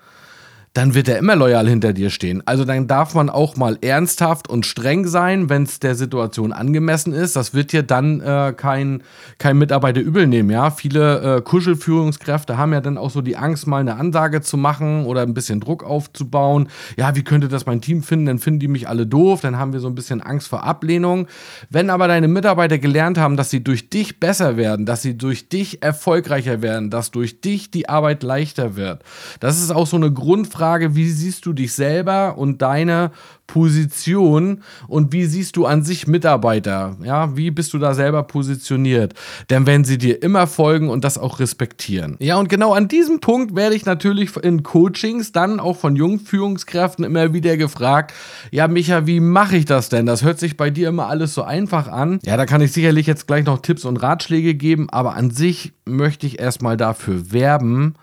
dann 0.74 0.94
wird 0.94 1.06
er 1.06 1.18
immer 1.18 1.36
loyal 1.36 1.68
hinter 1.68 1.92
dir 1.92 2.10
stehen. 2.10 2.42
Also 2.46 2.64
dann 2.64 2.88
darf 2.88 3.14
man 3.14 3.30
auch 3.30 3.56
mal 3.56 3.78
ernsthaft 3.80 4.50
und 4.50 4.66
streng 4.66 5.06
sein, 5.06 5.48
wenn 5.48 5.62
es 5.62 5.78
der 5.78 5.94
Situation 5.94 6.52
angemessen 6.52 7.12
ist. 7.12 7.36
Das 7.36 7.54
wird 7.54 7.70
dir 7.70 7.84
dann 7.84 8.20
äh, 8.20 8.52
kein, 8.56 9.04
kein 9.38 9.56
Mitarbeiter 9.56 10.00
übel 10.00 10.26
nehmen. 10.26 10.50
Ja? 10.50 10.72
Viele 10.72 11.36
äh, 11.36 11.42
Kuschelführungskräfte 11.42 12.58
haben 12.58 12.72
ja 12.72 12.80
dann 12.80 12.98
auch 12.98 13.10
so 13.10 13.22
die 13.22 13.36
Angst, 13.36 13.68
mal 13.68 13.78
eine 13.78 13.94
Ansage 13.94 14.40
zu 14.40 14.56
machen 14.56 15.06
oder 15.06 15.22
ein 15.22 15.32
bisschen 15.32 15.60
Druck 15.60 15.84
aufzubauen. 15.84 16.68
Ja, 16.96 17.14
wie 17.14 17.22
könnte 17.22 17.46
das 17.46 17.66
mein 17.66 17.80
Team 17.80 18.02
finden? 18.02 18.26
Dann 18.26 18.38
finden 18.40 18.58
die 18.58 18.68
mich 18.68 18.88
alle 18.88 19.06
doof. 19.06 19.42
Dann 19.42 19.56
haben 19.56 19.72
wir 19.72 19.80
so 19.80 19.86
ein 19.86 19.94
bisschen 19.94 20.20
Angst 20.20 20.48
vor 20.48 20.64
Ablehnung. 20.64 21.28
Wenn 21.70 21.88
aber 21.88 22.08
deine 22.08 22.26
Mitarbeiter 22.26 22.78
gelernt 22.78 23.16
haben, 23.16 23.36
dass 23.36 23.50
sie 23.50 23.62
durch 23.62 23.90
dich 23.90 24.18
besser 24.18 24.56
werden, 24.56 24.86
dass 24.86 25.02
sie 25.02 25.16
durch 25.16 25.48
dich 25.48 25.84
erfolgreicher 25.84 26.62
werden, 26.62 26.90
dass 26.90 27.12
durch 27.12 27.40
dich 27.40 27.70
die 27.70 27.88
Arbeit 27.88 28.24
leichter 28.24 28.74
wird, 28.74 29.04
das 29.38 29.62
ist 29.62 29.70
auch 29.70 29.86
so 29.86 29.96
eine 29.96 30.10
Grundfrage 30.10 30.63
Frage, 30.64 30.96
wie 30.96 31.10
siehst 31.10 31.44
du 31.44 31.52
dich 31.52 31.74
selber 31.74 32.38
und 32.38 32.62
deine 32.62 33.10
Position 33.46 34.62
und 34.88 35.12
wie 35.12 35.26
siehst 35.26 35.56
du 35.56 35.66
an 35.66 35.82
sich 35.82 36.06
Mitarbeiter? 36.06 36.96
Ja, 37.02 37.36
wie 37.36 37.50
bist 37.50 37.74
du 37.74 37.78
da 37.78 37.92
selber 37.92 38.22
positioniert? 38.22 39.12
Denn 39.50 39.66
wenn 39.66 39.84
sie 39.84 39.98
dir 39.98 40.22
immer 40.22 40.46
folgen 40.46 40.88
und 40.88 41.04
das 41.04 41.18
auch 41.18 41.38
respektieren. 41.38 42.16
Ja, 42.18 42.36
und 42.38 42.48
genau 42.48 42.72
an 42.72 42.88
diesem 42.88 43.20
Punkt 43.20 43.54
werde 43.54 43.74
ich 43.74 43.84
natürlich 43.84 44.34
in 44.38 44.62
Coachings 44.62 45.32
dann 45.32 45.60
auch 45.60 45.76
von 45.76 45.96
jungen 45.96 46.18
Führungskräften 46.18 47.04
immer 47.04 47.34
wieder 47.34 47.58
gefragt, 47.58 48.14
ja, 48.50 48.66
Micha, 48.66 49.06
wie 49.06 49.20
mache 49.20 49.58
ich 49.58 49.66
das 49.66 49.90
denn? 49.90 50.06
Das 50.06 50.22
hört 50.24 50.38
sich 50.38 50.56
bei 50.56 50.70
dir 50.70 50.88
immer 50.88 51.08
alles 51.08 51.34
so 51.34 51.42
einfach 51.42 51.88
an. 51.88 52.20
Ja, 52.24 52.38
da 52.38 52.46
kann 52.46 52.62
ich 52.62 52.72
sicherlich 52.72 53.06
jetzt 53.06 53.26
gleich 53.26 53.44
noch 53.44 53.58
Tipps 53.58 53.84
und 53.84 53.98
Ratschläge 53.98 54.54
geben, 54.54 54.88
aber 54.88 55.14
an 55.14 55.30
sich 55.30 55.74
möchte 55.84 56.26
ich 56.26 56.38
erstmal 56.40 56.78
dafür 56.78 57.32
werben, 57.32 57.96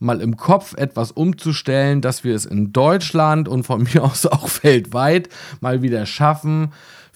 mal 0.00 0.20
im 0.20 0.36
Kopf 0.36 0.74
etwas 0.74 1.12
umzustellen, 1.12 2.00
dass 2.00 2.24
wir 2.24 2.34
es 2.34 2.46
in 2.46 2.72
Deutschland 2.72 3.48
und 3.48 3.62
von 3.62 3.82
mir 3.94 4.02
aus 4.02 4.26
auch 4.26 4.48
weltweit 4.62 5.28
mal 5.60 5.82
wieder 5.82 6.06
schaffen, 6.06 6.72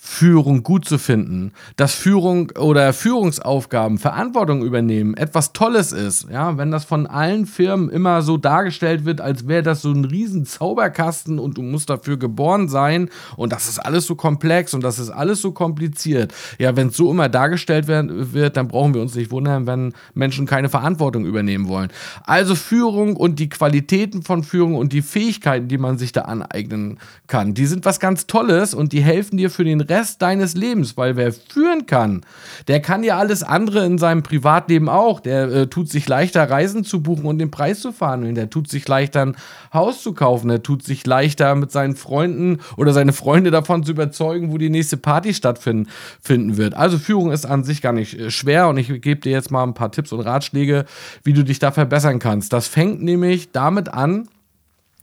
Führung 0.06 0.62
gut 0.62 0.84
zu 0.84 0.98
finden, 0.98 1.52
dass 1.76 1.94
Führung 1.94 2.50
oder 2.58 2.92
Führungsaufgaben, 2.92 3.96
Verantwortung 3.96 4.62
übernehmen 4.62 5.16
etwas 5.16 5.54
Tolles 5.54 5.92
ist, 5.92 6.28
ja, 6.30 6.58
wenn 6.58 6.70
das 6.70 6.84
von 6.84 7.06
allen 7.06 7.46
Firmen 7.46 7.88
immer 7.88 8.20
so 8.20 8.36
dargestellt 8.36 9.06
wird, 9.06 9.22
als 9.22 9.48
wäre 9.48 9.62
das 9.62 9.80
so 9.80 9.90
ein 9.90 10.04
riesen 10.04 10.44
Zauberkasten 10.44 11.38
und 11.38 11.56
du 11.56 11.62
musst 11.62 11.88
dafür 11.88 12.18
geboren 12.18 12.68
sein 12.68 13.08
und 13.38 13.50
das 13.50 13.66
ist 13.66 13.78
alles 13.78 14.06
so 14.06 14.14
komplex 14.14 14.74
und 14.74 14.84
das 14.84 14.98
ist 14.98 15.08
alles 15.08 15.40
so 15.40 15.52
kompliziert. 15.52 16.34
Ja, 16.58 16.76
wenn 16.76 16.88
es 16.88 16.96
so 16.98 17.10
immer 17.10 17.30
dargestellt 17.30 17.88
wird, 17.88 18.58
dann 18.58 18.68
brauchen 18.68 18.92
wir 18.92 19.00
uns 19.00 19.14
nicht 19.14 19.30
wundern, 19.30 19.66
wenn 19.66 19.94
Menschen 20.12 20.44
keine 20.46 20.68
Verantwortung 20.68 21.24
übernehmen 21.24 21.66
wollen. 21.66 21.88
Also 22.24 22.54
Führung 22.54 23.16
und 23.16 23.38
die 23.38 23.48
Qualitäten 23.48 24.22
von 24.22 24.44
Führung 24.44 24.74
und 24.76 24.92
die 24.92 25.02
Fähigkeiten, 25.02 25.66
die 25.66 25.78
man 25.78 25.96
sich 25.96 26.12
da 26.12 26.20
aneignen 26.22 26.98
kann, 27.26 27.54
die 27.54 27.66
sind 27.66 27.86
was 27.86 28.00
ganz 28.00 28.26
Tolles 28.26 28.74
und 28.74 28.92
die 28.92 29.02
helfen 29.02 29.38
dir 29.38 29.48
für 29.48 29.64
den 29.64 29.80
Rest 29.80 29.93
Rest 29.94 30.22
deines 30.22 30.54
Lebens, 30.54 30.96
weil 30.96 31.16
wer 31.16 31.32
führen 31.32 31.86
kann, 31.86 32.22
der 32.66 32.80
kann 32.80 33.04
ja 33.04 33.16
alles 33.16 33.44
andere 33.44 33.86
in 33.86 33.98
seinem 33.98 34.24
Privatleben 34.24 34.88
auch. 34.88 35.20
Der 35.20 35.44
äh, 35.44 35.66
tut 35.68 35.88
sich 35.88 36.08
leichter, 36.08 36.50
Reisen 36.50 36.84
zu 36.84 37.00
buchen 37.00 37.26
und 37.26 37.38
den 37.38 37.52
Preis 37.52 37.80
zu 37.80 37.92
verhandeln. 37.92 38.34
Der 38.34 38.50
tut 38.50 38.68
sich 38.68 38.86
leichter, 38.88 39.22
ein 39.22 39.36
Haus 39.72 40.02
zu 40.02 40.12
kaufen. 40.12 40.48
Der 40.48 40.62
tut 40.62 40.82
sich 40.82 41.06
leichter, 41.06 41.54
mit 41.54 41.70
seinen 41.70 41.94
Freunden 41.94 42.58
oder 42.76 42.92
seine 42.92 43.12
Freunde 43.12 43.50
davon 43.52 43.84
zu 43.84 43.92
überzeugen, 43.92 44.50
wo 44.50 44.58
die 44.58 44.70
nächste 44.70 44.96
Party 44.96 45.32
stattfinden 45.32 45.88
finden 46.20 46.56
wird. 46.56 46.74
Also 46.74 46.98
Führung 46.98 47.30
ist 47.30 47.46
an 47.46 47.62
sich 47.62 47.80
gar 47.80 47.92
nicht 47.92 48.18
äh, 48.18 48.30
schwer 48.30 48.68
und 48.68 48.76
ich 48.76 48.88
gebe 49.00 49.20
dir 49.20 49.32
jetzt 49.32 49.50
mal 49.52 49.62
ein 49.62 49.74
paar 49.74 49.92
Tipps 49.92 50.12
und 50.12 50.20
Ratschläge, 50.20 50.86
wie 51.22 51.32
du 51.32 51.44
dich 51.44 51.60
da 51.60 51.70
verbessern 51.70 52.18
kannst. 52.18 52.52
Das 52.52 52.66
fängt 52.66 53.02
nämlich 53.02 53.52
damit 53.52 53.88
an, 53.88 54.28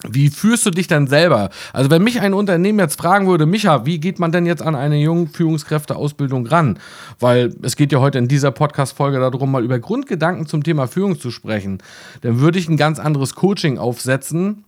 wie 0.10 0.30
führst 0.30 0.66
du 0.66 0.72
dich 0.72 0.88
denn 0.88 1.08
selber? 1.08 1.50
Also 1.74 1.90
wenn 1.90 2.04
mich 2.04 2.22
ein 2.22 2.34
Unternehmen 2.34 2.80
jetzt 2.80 3.00
fragen 3.00 3.28
würde, 3.28 3.46
Micha, 3.46 3.86
wie 3.86 4.00
geht 4.00 4.20
man 4.20 4.32
denn 4.32 4.46
jetzt 4.46 4.62
an 4.62 4.76
eine 4.76 4.98
jungen 4.98 5.28
Führungskräfteausbildung 5.28 6.48
ran? 6.48 6.80
Weil 7.20 7.54
es 7.62 7.76
geht 7.76 7.92
ja 7.92 8.00
heute 8.00 8.18
in 8.18 8.28
dieser 8.28 8.52
Podcast-Folge 8.52 9.20
darum, 9.20 9.52
mal 9.52 9.64
über 9.64 9.80
Grundgedanken 9.80 10.48
zum 10.48 10.64
Thema 10.64 10.88
Führung 10.88 11.20
zu 11.20 11.30
sprechen. 11.32 11.80
Dann 12.22 12.40
würde 12.40 12.58
ich 12.58 12.68
ein 12.68 12.78
ganz 12.78 13.00
anderes 13.00 13.36
Coaching 13.36 13.78
aufsetzen, 13.78 14.66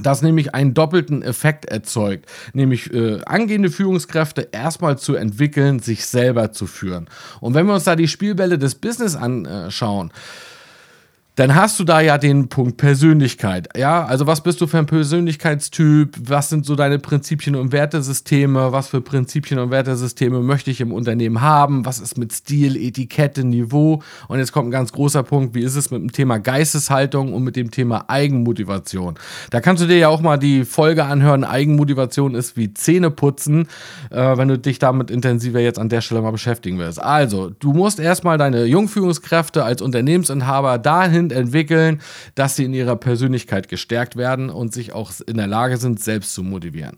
das 0.00 0.22
nämlich 0.22 0.54
einen 0.54 0.72
doppelten 0.72 1.22
Effekt 1.22 1.64
erzeugt, 1.64 2.26
nämlich 2.52 2.92
äh, 2.94 3.20
angehende 3.26 3.70
Führungskräfte 3.70 4.48
erstmal 4.52 4.98
zu 4.98 5.16
entwickeln, 5.16 5.80
sich 5.80 6.06
selber 6.06 6.52
zu 6.52 6.66
führen. 6.66 7.08
Und 7.40 7.54
wenn 7.54 7.66
wir 7.66 7.74
uns 7.74 7.84
da 7.84 7.96
die 7.96 8.06
Spielbälle 8.06 8.56
des 8.56 8.76
Business 8.76 9.16
anschauen, 9.16 10.12
dann 11.36 11.54
hast 11.54 11.78
du 11.78 11.84
da 11.84 12.00
ja 12.00 12.18
den 12.18 12.48
Punkt 12.48 12.76
Persönlichkeit. 12.76 13.68
Ja, 13.76 14.04
also 14.04 14.26
was 14.26 14.42
bist 14.42 14.60
du 14.60 14.66
für 14.66 14.78
ein 14.78 14.86
Persönlichkeitstyp? 14.86 16.14
Was 16.24 16.48
sind 16.48 16.66
so 16.66 16.74
deine 16.74 16.98
Prinzipien 16.98 17.54
und 17.54 17.72
Wertesysteme? 17.72 18.72
Was 18.72 18.88
für 18.88 19.00
Prinzipien 19.00 19.58
und 19.60 19.70
Wertesysteme 19.70 20.40
möchte 20.40 20.70
ich 20.70 20.80
im 20.80 20.92
Unternehmen 20.92 21.40
haben? 21.40 21.86
Was 21.86 22.00
ist 22.00 22.18
mit 22.18 22.32
Stil, 22.32 22.76
Etikette, 22.76 23.44
Niveau? 23.44 24.02
Und 24.28 24.38
jetzt 24.38 24.52
kommt 24.52 24.68
ein 24.68 24.72
ganz 24.72 24.92
großer 24.92 25.22
Punkt. 25.22 25.54
Wie 25.54 25.62
ist 25.62 25.76
es 25.76 25.90
mit 25.90 26.02
dem 26.02 26.12
Thema 26.12 26.38
Geisteshaltung 26.38 27.32
und 27.32 27.44
mit 27.44 27.56
dem 27.56 27.70
Thema 27.70 28.06
Eigenmotivation? 28.08 29.14
Da 29.50 29.60
kannst 29.60 29.82
du 29.82 29.86
dir 29.86 29.98
ja 29.98 30.08
auch 30.08 30.20
mal 30.20 30.36
die 30.36 30.64
Folge 30.64 31.04
anhören. 31.04 31.44
Eigenmotivation 31.44 32.34
ist 32.34 32.56
wie 32.56 32.74
Zähneputzen, 32.74 33.68
äh, 34.10 34.36
wenn 34.36 34.48
du 34.48 34.58
dich 34.58 34.78
damit 34.80 35.10
intensiver 35.10 35.60
jetzt 35.60 35.78
an 35.78 35.88
der 35.88 36.00
Stelle 36.00 36.22
mal 36.22 36.32
beschäftigen 36.32 36.78
willst. 36.78 37.00
Also, 37.00 37.50
du 37.50 37.72
musst 37.72 38.00
erstmal 38.00 38.36
deine 38.36 38.64
Jungführungskräfte 38.64 39.64
als 39.64 39.80
Unternehmensinhaber 39.80 40.78
dahin 40.78 41.19
entwickeln, 41.28 42.00
dass 42.34 42.56
sie 42.56 42.64
in 42.64 42.72
ihrer 42.72 42.96
Persönlichkeit 42.96 43.68
gestärkt 43.68 44.16
werden 44.16 44.50
und 44.50 44.72
sich 44.72 44.92
auch 44.92 45.12
in 45.26 45.36
der 45.36 45.46
Lage 45.46 45.76
sind, 45.76 46.00
selbst 46.00 46.34
zu 46.34 46.42
motivieren. 46.42 46.96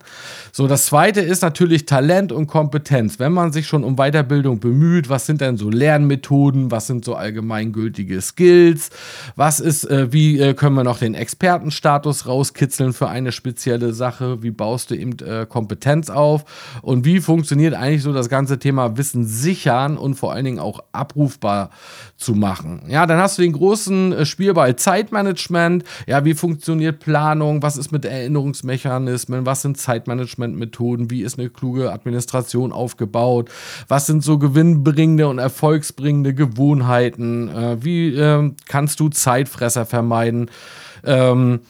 So, 0.53 0.67
das 0.67 0.87
zweite 0.87 1.21
ist 1.21 1.43
natürlich 1.43 1.87
Talent 1.87 2.33
und 2.33 2.47
Kompetenz. 2.47 3.19
Wenn 3.19 3.33
man 3.33 3.53
sich 3.53 3.67
schon 3.67 3.85
um 3.85 3.97
Weiterbildung 3.97 4.61
bemüht, 4.61 5.09
was 5.09 5.27
sind 5.27 5.41
denn 5.41 5.57
so 5.57 5.71
Lernmethoden, 5.71 6.71
was 6.71 6.87
sind 6.87 7.05
so 7.05 7.15
allgemeingültige 7.15 8.21
Skills, 8.21 8.91
was 9.37 9.61
ist, 9.61 9.85
äh, 9.91 10.13
wie 10.13 10.39
äh, 10.39 10.55
können 10.55 10.77
wir 10.77 10.85
noch 10.85 10.99
den 10.99 11.15
Expertenstatus 11.15 12.27
rauskitzeln 12.27 12.93
für 12.93 13.09
eine 13.09 13.33
spezielle 13.33 13.93
Sache, 13.93 14.43
wie 14.43 14.51
baust 14.51 14.91
du 14.91 14.95
eben 14.95 15.19
äh, 15.19 15.47
Kompetenz 15.49 16.11
auf 16.11 16.45
und 16.83 17.05
wie 17.05 17.21
funktioniert 17.21 17.75
eigentlich 17.75 18.03
so 18.03 18.13
das 18.13 18.29
ganze 18.29 18.59
Thema 18.59 18.97
Wissen 18.97 19.25
sichern 19.25 19.97
und 19.97 20.15
vor 20.15 20.33
allen 20.33 20.45
Dingen 20.45 20.59
auch 20.59 20.81
abrufbar 20.93 21.71
zu 22.17 22.35
machen. 22.35 22.83
Ja, 22.89 23.07
dann 23.07 23.19
hast 23.19 23.39
du 23.39 23.43
den 23.43 23.53
großen 23.53 24.12
äh, 24.13 24.27
Spielball 24.27 24.77
Zeitmanagement. 24.77 25.85
Ja, 26.07 26.25
wie 26.25 26.35
funktioniert 26.35 27.01
Planung? 27.01 27.63
Was 27.63 27.77
ist 27.77 27.93
mit 27.93 28.05
Erinnerungsmechanismen? 28.05 29.47
Was 29.47 29.63
sind 29.63 29.79
Zeitmanagementmethoden? 29.79 31.11
Wie 31.11 31.23
ist 31.23 31.39
eine 31.39 31.51
kluge 31.51 31.93
Administration 31.93 32.73
aufgebaut? 32.73 33.51
Was 33.89 34.07
sind 34.07 34.23
so 34.23 34.39
gewinnbringende 34.39 35.29
und 35.29 35.39
erfolgsbringende 35.39 36.35
Gewohnheiten? 36.35 37.49
Äh, 37.49 37.85
wie 37.85 38.15
äh, 38.15 38.53
kannst 38.67 39.01
du 39.01 39.09
Zeitfresser 39.09 39.87
vermeiden? 39.87 40.51
Ähm, 41.05 41.61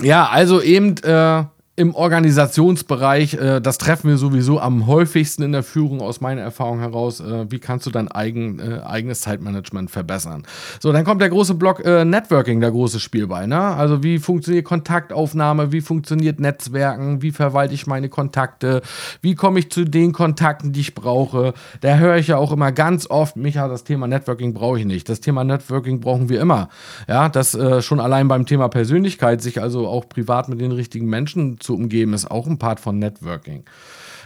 ja, 0.00 0.28
also 0.28 0.62
eben 0.62 0.96
äh, 0.98 1.44
im 1.78 1.94
Organisationsbereich, 1.94 3.34
äh, 3.34 3.60
das 3.60 3.78
treffen 3.78 4.10
wir 4.10 4.18
sowieso 4.18 4.58
am 4.58 4.88
häufigsten 4.88 5.44
in 5.44 5.52
der 5.52 5.62
Führung 5.62 6.00
aus 6.00 6.20
meiner 6.20 6.42
Erfahrung 6.42 6.80
heraus. 6.80 7.20
Äh, 7.20 7.50
wie 7.50 7.60
kannst 7.60 7.86
du 7.86 7.90
dein 7.90 8.08
eigen, 8.08 8.58
äh, 8.58 8.80
eigenes 8.84 9.20
Zeitmanagement 9.20 9.88
verbessern? 9.88 10.42
So, 10.80 10.92
dann 10.92 11.04
kommt 11.04 11.20
der 11.20 11.28
große 11.28 11.54
Block 11.54 11.84
äh, 11.84 12.04
Networking, 12.04 12.60
der 12.60 12.72
große 12.72 12.98
Spiel. 12.98 13.28
Ne? 13.28 13.60
Also 13.60 14.02
wie 14.02 14.18
funktioniert 14.18 14.64
Kontaktaufnahme, 14.64 15.70
wie 15.70 15.80
funktioniert 15.80 16.40
Netzwerken, 16.40 17.22
wie 17.22 17.30
verwalte 17.30 17.74
ich 17.74 17.86
meine 17.86 18.08
Kontakte, 18.08 18.82
wie 19.22 19.36
komme 19.36 19.60
ich 19.60 19.70
zu 19.70 19.84
den 19.84 20.12
Kontakten, 20.12 20.72
die 20.72 20.80
ich 20.80 20.94
brauche. 20.96 21.54
Da 21.80 21.96
höre 21.98 22.16
ich 22.16 22.28
ja 22.28 22.38
auch 22.38 22.50
immer 22.50 22.72
ganz 22.72 23.08
oft, 23.08 23.36
Micha, 23.36 23.68
das 23.68 23.84
Thema 23.84 24.08
Networking 24.08 24.52
brauche 24.52 24.80
ich 24.80 24.84
nicht. 24.84 25.08
Das 25.08 25.20
Thema 25.20 25.44
Networking 25.44 26.00
brauchen 26.00 26.28
wir 26.28 26.40
immer. 26.40 26.70
Ja, 27.06 27.28
das 27.28 27.54
äh, 27.54 27.82
schon 27.82 28.00
allein 28.00 28.26
beim 28.26 28.46
Thema 28.46 28.68
Persönlichkeit, 28.68 29.42
sich 29.42 29.62
also 29.62 29.86
auch 29.86 30.08
privat 30.08 30.48
mit 30.48 30.60
den 30.60 30.72
richtigen 30.72 31.06
Menschen 31.06 31.60
zu 31.60 31.67
zu 31.68 31.74
umgeben, 31.74 32.14
ist 32.14 32.30
auch 32.30 32.46
ein 32.46 32.56
Part 32.56 32.80
von 32.80 32.98
Networking 32.98 33.64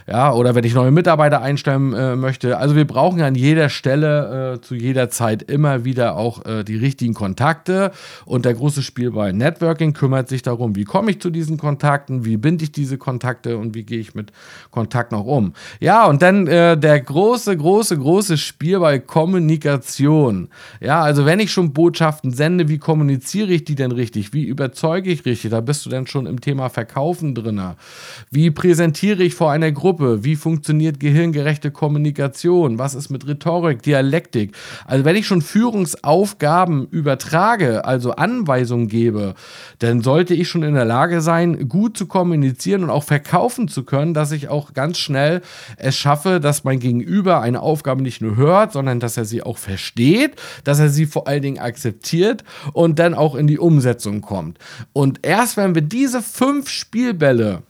ja, 0.06 0.32
oder 0.32 0.54
wenn 0.54 0.64
ich 0.64 0.74
neue 0.74 0.90
Mitarbeiter 0.90 1.42
einstellen 1.42 1.92
äh, 1.92 2.16
möchte. 2.16 2.58
Also 2.58 2.74
wir 2.74 2.86
brauchen 2.86 3.20
an 3.22 3.34
jeder 3.34 3.68
Stelle 3.68 4.54
äh, 4.54 4.60
zu 4.60 4.74
jeder 4.74 5.10
Zeit 5.10 5.42
immer 5.42 5.84
wieder 5.84 6.16
auch 6.16 6.44
äh, 6.44 6.64
die 6.64 6.76
richtigen 6.76 7.14
Kontakte 7.14 7.92
und 8.24 8.44
der 8.44 8.54
große 8.54 8.82
Spiel 8.82 9.12
bei 9.12 9.32
Networking 9.32 9.92
kümmert 9.92 10.28
sich 10.28 10.42
darum, 10.42 10.76
wie 10.76 10.84
komme 10.84 11.10
ich 11.10 11.20
zu 11.20 11.30
diesen 11.30 11.56
Kontakten, 11.56 12.24
wie 12.24 12.36
binde 12.36 12.64
ich 12.64 12.72
diese 12.72 12.98
Kontakte 12.98 13.58
und 13.58 13.74
wie 13.74 13.84
gehe 13.84 13.98
ich 13.98 14.14
mit 14.14 14.32
Kontakten 14.70 15.16
auch 15.16 15.26
um. 15.26 15.52
Ja, 15.80 16.06
und 16.06 16.22
dann 16.22 16.46
äh, 16.46 16.76
der 16.76 17.00
große, 17.00 17.56
große, 17.56 17.96
große 17.98 18.38
Spiel 18.38 18.80
bei 18.80 18.98
Kommunikation. 18.98 20.48
Ja, 20.80 21.02
also 21.02 21.26
wenn 21.26 21.40
ich 21.40 21.52
schon 21.52 21.72
Botschaften 21.72 22.32
sende, 22.32 22.68
wie 22.68 22.78
kommuniziere 22.78 23.52
ich 23.52 23.64
die 23.64 23.74
denn 23.74 23.92
richtig? 23.92 24.32
Wie 24.32 24.44
überzeuge 24.44 25.10
ich 25.10 25.24
richtig? 25.24 25.50
Da 25.50 25.60
bist 25.60 25.86
du 25.86 25.90
dann 25.90 26.06
schon 26.06 26.26
im 26.26 26.40
Thema 26.40 26.68
Verkaufen 26.68 27.34
drin. 27.34 27.52
Wie 28.30 28.50
präsentiere 28.50 29.22
ich 29.22 29.34
vor 29.34 29.52
einer 29.52 29.70
Gruppe? 29.70 29.91
Gruppe? 29.92 30.24
Wie 30.24 30.36
funktioniert 30.36 31.00
gehirngerechte 31.00 31.70
Kommunikation? 31.70 32.78
Was 32.78 32.94
ist 32.94 33.10
mit 33.10 33.26
Rhetorik, 33.26 33.82
Dialektik? 33.82 34.56
Also 34.86 35.04
wenn 35.04 35.16
ich 35.16 35.26
schon 35.26 35.42
Führungsaufgaben 35.42 36.86
übertrage, 36.86 37.84
also 37.84 38.12
Anweisungen 38.12 38.88
gebe, 38.88 39.34
dann 39.80 40.00
sollte 40.00 40.32
ich 40.32 40.48
schon 40.48 40.62
in 40.62 40.72
der 40.72 40.86
Lage 40.86 41.20
sein, 41.20 41.68
gut 41.68 41.98
zu 41.98 42.06
kommunizieren 42.06 42.84
und 42.84 42.90
auch 42.90 43.04
verkaufen 43.04 43.68
zu 43.68 43.84
können, 43.84 44.14
dass 44.14 44.32
ich 44.32 44.48
auch 44.48 44.72
ganz 44.72 44.96
schnell 44.96 45.42
es 45.76 45.94
schaffe, 45.94 46.40
dass 46.40 46.64
mein 46.64 46.80
Gegenüber 46.80 47.42
eine 47.42 47.60
Aufgabe 47.60 48.02
nicht 48.02 48.22
nur 48.22 48.36
hört, 48.36 48.72
sondern 48.72 48.98
dass 48.98 49.18
er 49.18 49.26
sie 49.26 49.42
auch 49.42 49.58
versteht, 49.58 50.40
dass 50.64 50.78
er 50.80 50.88
sie 50.88 51.04
vor 51.04 51.28
allen 51.28 51.42
Dingen 51.42 51.58
akzeptiert 51.58 52.44
und 52.72 52.98
dann 52.98 53.12
auch 53.12 53.34
in 53.34 53.46
die 53.46 53.58
Umsetzung 53.58 54.22
kommt. 54.22 54.58
Und 54.94 55.20
erst 55.22 55.58
wenn 55.58 55.74
wir 55.74 55.82
diese 55.82 56.22
fünf 56.22 56.70
Spielbälle 56.70 57.62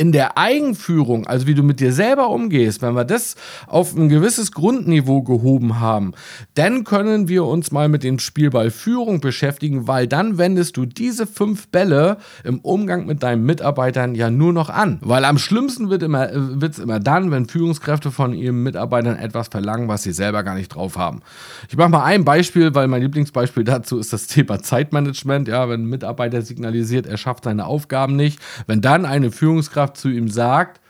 in 0.00 0.12
der 0.12 0.38
Eigenführung, 0.38 1.26
also 1.26 1.46
wie 1.46 1.52
du 1.52 1.62
mit 1.62 1.78
dir 1.78 1.92
selber 1.92 2.30
umgehst, 2.30 2.80
wenn 2.80 2.94
wir 2.94 3.04
das 3.04 3.36
auf 3.66 3.94
ein 3.94 4.08
gewisses 4.08 4.50
Grundniveau 4.50 5.20
gehoben 5.20 5.78
haben, 5.78 6.12
dann 6.54 6.84
können 6.84 7.28
wir 7.28 7.44
uns 7.44 7.70
mal 7.70 7.90
mit 7.90 8.02
dem 8.02 8.18
Spielball 8.18 8.70
Führung 8.70 9.20
beschäftigen, 9.20 9.86
weil 9.88 10.06
dann 10.06 10.38
wendest 10.38 10.78
du 10.78 10.86
diese 10.86 11.26
fünf 11.26 11.68
Bälle 11.68 12.16
im 12.44 12.60
Umgang 12.60 13.04
mit 13.04 13.22
deinen 13.22 13.44
Mitarbeitern 13.44 14.14
ja 14.14 14.30
nur 14.30 14.54
noch 14.54 14.70
an. 14.70 15.00
Weil 15.02 15.26
am 15.26 15.36
schlimmsten 15.36 15.90
wird 15.90 16.02
immer, 16.02 16.30
es 16.62 16.78
immer 16.78 16.98
dann, 16.98 17.30
wenn 17.30 17.46
Führungskräfte 17.46 18.10
von 18.10 18.32
ihren 18.32 18.62
Mitarbeitern 18.62 19.16
etwas 19.16 19.48
verlangen, 19.48 19.88
was 19.88 20.02
sie 20.02 20.12
selber 20.12 20.42
gar 20.44 20.54
nicht 20.54 20.74
drauf 20.74 20.96
haben. 20.96 21.20
Ich 21.68 21.76
mache 21.76 21.90
mal 21.90 22.04
ein 22.04 22.24
Beispiel, 22.24 22.74
weil 22.74 22.88
mein 22.88 23.02
Lieblingsbeispiel 23.02 23.64
dazu 23.64 23.98
ist 23.98 24.14
das 24.14 24.28
Thema 24.28 24.62
Zeitmanagement. 24.62 25.46
Ja, 25.46 25.68
wenn 25.68 25.82
ein 25.82 25.90
Mitarbeiter 25.90 26.40
signalisiert, 26.40 27.06
er 27.06 27.18
schafft 27.18 27.44
seine 27.44 27.66
Aufgaben 27.66 28.16
nicht, 28.16 28.40
wenn 28.66 28.80
dann 28.80 29.04
eine 29.04 29.30
Führungskraft 29.30 29.89
Führungskraft 29.90 29.96
zu 29.96 30.08
ihm 30.08 30.28
sagt, 30.28 30.80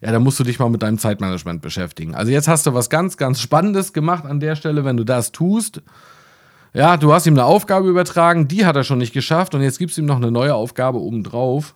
ja, 0.00 0.12
da 0.12 0.18
musst 0.18 0.38
du 0.38 0.44
dich 0.44 0.58
mal 0.58 0.68
mit 0.68 0.82
deinem 0.82 0.98
Zeitmanagement 0.98 1.62
beschäftigen. 1.62 2.14
Also 2.14 2.30
jetzt 2.30 2.48
hast 2.48 2.66
du 2.66 2.74
was 2.74 2.90
ganz, 2.90 3.16
ganz 3.16 3.40
Spannendes 3.40 3.92
gemacht 3.92 4.26
an 4.26 4.40
der 4.40 4.54
Stelle, 4.54 4.84
wenn 4.84 4.96
du 4.96 5.04
das 5.04 5.32
tust. 5.32 5.80
Ja, 6.74 6.96
du 6.96 7.12
hast 7.12 7.26
ihm 7.26 7.34
eine 7.34 7.44
Aufgabe 7.44 7.88
übertragen, 7.88 8.48
die 8.48 8.66
hat 8.66 8.76
er 8.76 8.84
schon 8.84 8.98
nicht 8.98 9.12
geschafft 9.12 9.54
und 9.54 9.62
jetzt 9.62 9.78
gibst 9.78 9.96
du 9.96 10.02
ihm 10.02 10.06
noch 10.06 10.16
eine 10.16 10.30
neue 10.30 10.54
Aufgabe 10.54 11.00
obendrauf. 11.00 11.74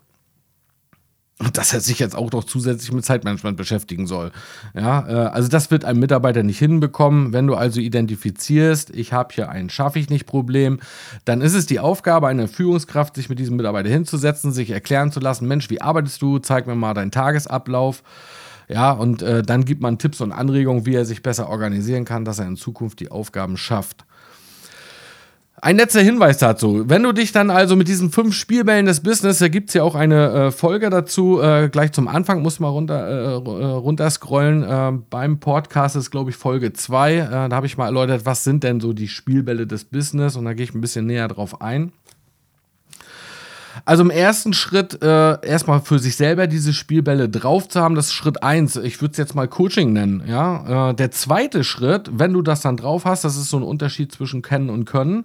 Und 1.40 1.56
dass 1.56 1.72
er 1.72 1.80
sich 1.80 2.00
jetzt 2.00 2.16
auch 2.16 2.32
noch 2.32 2.42
zusätzlich 2.42 2.90
mit 2.90 3.04
Zeitmanagement 3.04 3.56
beschäftigen 3.56 4.08
soll. 4.08 4.32
Ja, 4.74 5.06
äh, 5.08 5.12
also 5.28 5.48
das 5.48 5.70
wird 5.70 5.84
ein 5.84 5.98
Mitarbeiter 5.98 6.42
nicht 6.42 6.58
hinbekommen. 6.58 7.32
Wenn 7.32 7.46
du 7.46 7.54
also 7.54 7.78
identifizierst, 7.80 8.90
ich 8.90 9.12
habe 9.12 9.32
hier 9.32 9.48
ein 9.48 9.70
schaffe 9.70 10.00
ich 10.00 10.10
nicht 10.10 10.26
Problem, 10.26 10.80
dann 11.24 11.40
ist 11.40 11.54
es 11.54 11.66
die 11.66 11.78
Aufgabe 11.78 12.26
einer 12.26 12.48
Führungskraft, 12.48 13.14
sich 13.14 13.28
mit 13.28 13.38
diesem 13.38 13.56
Mitarbeiter 13.56 13.88
hinzusetzen, 13.88 14.50
sich 14.50 14.70
erklären 14.70 15.12
zu 15.12 15.20
lassen, 15.20 15.46
Mensch, 15.46 15.70
wie 15.70 15.80
arbeitest 15.80 16.20
du? 16.22 16.40
Zeig 16.40 16.66
mir 16.66 16.74
mal 16.74 16.94
deinen 16.94 17.12
Tagesablauf. 17.12 18.02
Ja, 18.68 18.90
und 18.90 19.22
äh, 19.22 19.42
dann 19.42 19.64
gibt 19.64 19.80
man 19.80 19.98
Tipps 19.98 20.20
und 20.20 20.32
Anregungen, 20.32 20.86
wie 20.86 20.94
er 20.94 21.04
sich 21.04 21.22
besser 21.22 21.48
organisieren 21.48 22.04
kann, 22.04 22.24
dass 22.24 22.40
er 22.40 22.46
in 22.46 22.56
Zukunft 22.56 22.98
die 22.98 23.12
Aufgaben 23.12 23.56
schafft. 23.56 24.04
Ein 25.60 25.76
letzter 25.76 26.00
Hinweis 26.00 26.38
dazu. 26.38 26.84
Wenn 26.88 27.02
du 27.02 27.12
dich 27.12 27.32
dann 27.32 27.50
also 27.50 27.74
mit 27.74 27.88
diesen 27.88 28.10
fünf 28.10 28.34
Spielbällen 28.34 28.86
des 28.86 29.00
Business, 29.00 29.38
da 29.38 29.48
gibt 29.48 29.70
es 29.70 29.74
ja 29.74 29.82
auch 29.82 29.96
eine 29.96 30.32
äh, 30.32 30.50
Folge 30.52 30.88
dazu, 30.88 31.40
äh, 31.40 31.68
gleich 31.68 31.90
zum 31.92 32.06
Anfang, 32.06 32.42
muss 32.42 32.60
mal 32.60 32.68
runter, 32.68 33.08
äh, 33.08 33.34
äh 33.34 33.64
runterscrollen. 33.64 34.62
Äh, 34.62 34.92
beim 35.10 35.40
Podcast 35.40 35.96
ist, 35.96 36.10
glaube 36.10 36.30
ich, 36.30 36.36
Folge 36.36 36.72
2. 36.72 37.14
Äh, 37.14 37.28
da 37.28 37.50
habe 37.50 37.66
ich 37.66 37.76
mal 37.76 37.86
erläutert, 37.86 38.24
was 38.24 38.44
sind 38.44 38.62
denn 38.62 38.78
so 38.80 38.92
die 38.92 39.08
Spielbälle 39.08 39.66
des 39.66 39.84
Business 39.84 40.36
und 40.36 40.44
da 40.44 40.54
gehe 40.54 40.64
ich 40.64 40.74
ein 40.74 40.80
bisschen 40.80 41.06
näher 41.06 41.26
drauf 41.26 41.60
ein. 41.60 41.92
Also 43.84 44.02
im 44.02 44.10
ersten 44.10 44.52
Schritt 44.52 45.02
äh, 45.02 45.46
erstmal 45.46 45.80
für 45.80 45.98
sich 45.98 46.16
selber 46.16 46.46
diese 46.46 46.72
Spielbälle 46.72 47.28
drauf 47.28 47.68
zu 47.68 47.80
haben, 47.80 47.94
das 47.94 48.06
ist 48.06 48.14
Schritt 48.14 48.42
eins. 48.42 48.76
Ich 48.76 49.00
würde 49.00 49.12
es 49.12 49.18
jetzt 49.18 49.34
mal 49.34 49.48
Coaching 49.48 49.92
nennen. 49.92 50.22
Ja? 50.26 50.90
Äh, 50.90 50.94
der 50.94 51.10
zweite 51.10 51.64
Schritt, 51.64 52.10
wenn 52.12 52.32
du 52.32 52.42
das 52.42 52.60
dann 52.60 52.76
drauf 52.76 53.04
hast, 53.04 53.24
das 53.24 53.36
ist 53.36 53.50
so 53.50 53.56
ein 53.56 53.62
Unterschied 53.62 54.12
zwischen 54.12 54.42
Kennen 54.42 54.70
und 54.70 54.84
Können. 54.84 55.24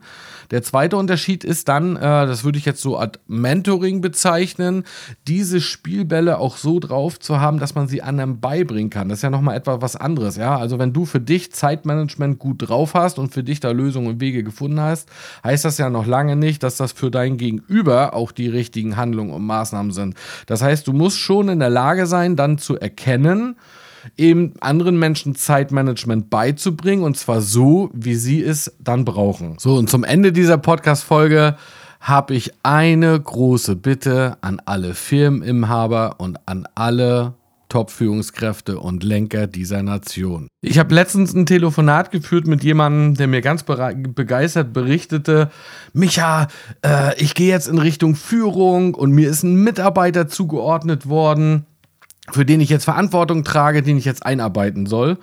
Der 0.53 0.61
zweite 0.61 0.97
Unterschied 0.97 1.43
ist 1.43 1.67
dann, 1.67 1.95
äh, 1.95 1.99
das 1.99 2.43
würde 2.43 2.59
ich 2.59 2.65
jetzt 2.65 2.79
so 2.79 2.95
als 2.95 3.19
Mentoring 3.25 4.01
bezeichnen, 4.01 4.83
diese 5.27 5.59
Spielbälle 5.59 6.37
auch 6.37 6.57
so 6.57 6.79
drauf 6.79 7.19
zu 7.19 7.39
haben, 7.39 7.57
dass 7.57 7.73
man 7.73 7.87
sie 7.87 8.03
anderen 8.03 8.39
beibringen 8.39 8.91
kann. 8.91 9.09
Das 9.09 9.17
ist 9.17 9.23
ja 9.23 9.31
nochmal 9.31 9.57
etwas 9.57 9.81
was 9.81 9.95
anderes. 9.95 10.37
Ja? 10.37 10.55
Also 10.55 10.77
wenn 10.77 10.93
du 10.93 11.05
für 11.05 11.19
dich 11.19 11.51
Zeitmanagement 11.51 12.37
gut 12.37 12.69
drauf 12.69 12.93
hast 12.93 13.17
und 13.17 13.33
für 13.33 13.43
dich 13.43 13.61
da 13.61 13.71
Lösungen 13.71 14.05
und 14.05 14.21
Wege 14.21 14.43
gefunden 14.43 14.79
hast, 14.79 15.09
heißt 15.43 15.65
das 15.65 15.79
ja 15.79 15.89
noch 15.89 16.05
lange 16.05 16.35
nicht, 16.35 16.61
dass 16.61 16.77
das 16.77 16.91
für 16.91 17.09
dein 17.09 17.37
Gegenüber 17.37 18.13
auch 18.13 18.31
die 18.31 18.47
richtigen 18.47 18.95
Handlungen 18.95 19.33
und 19.33 19.43
Maßnahmen 19.47 19.91
sind. 19.91 20.13
Das 20.45 20.61
heißt, 20.61 20.85
du 20.85 20.93
musst 20.93 21.17
schon 21.17 21.49
in 21.49 21.57
der 21.57 21.71
Lage 21.71 22.05
sein, 22.05 22.35
dann 22.35 22.59
zu 22.59 22.77
erkennen, 22.77 23.55
eben 24.17 24.53
anderen 24.59 24.97
Menschen 24.97 25.35
Zeitmanagement 25.35 26.29
beizubringen 26.29 27.03
und 27.03 27.17
zwar 27.17 27.41
so, 27.41 27.89
wie 27.93 28.15
sie 28.15 28.41
es 28.41 28.75
dann 28.79 29.05
brauchen. 29.05 29.55
So, 29.59 29.75
und 29.75 29.89
zum 29.89 30.03
Ende 30.03 30.31
dieser 30.31 30.57
Podcast-Folge 30.57 31.57
habe 31.99 32.33
ich 32.35 32.51
eine 32.63 33.19
große 33.19 33.77
Bitte 33.77 34.37
an 34.41 34.61
alle 34.65 34.93
Firmeninhaber 34.93 36.15
und 36.19 36.37
an 36.45 36.67
alle 36.75 37.33
Top-Führungskräfte 37.73 38.77
und 38.79 39.03
Lenker 39.03 39.47
dieser 39.47 39.81
Nation. 39.81 40.47
Ich 40.61 40.77
habe 40.77 40.93
letztens 40.93 41.33
ein 41.33 41.47
Telefonat 41.47 42.11
geführt 42.11 42.45
mit 42.45 42.63
jemandem, 42.63 43.15
der 43.15 43.27
mir 43.27 43.41
ganz 43.41 43.63
begeistert 43.63 44.73
berichtete, 44.73 45.49
Micha, 45.91 46.49
äh, 46.85 47.19
ich 47.19 47.33
gehe 47.33 47.49
jetzt 47.49 47.67
in 47.67 47.79
Richtung 47.79 48.13
Führung 48.13 48.93
und 48.93 49.11
mir 49.11 49.27
ist 49.27 49.41
ein 49.41 49.55
Mitarbeiter 49.55 50.27
zugeordnet 50.27 51.09
worden, 51.09 51.65
für 52.31 52.45
den 52.45 52.61
ich 52.61 52.69
jetzt 52.69 52.85
Verantwortung 52.85 53.43
trage, 53.43 53.81
den 53.81 53.97
ich 53.97 54.05
jetzt 54.05 54.25
einarbeiten 54.25 54.85
soll. 54.85 55.17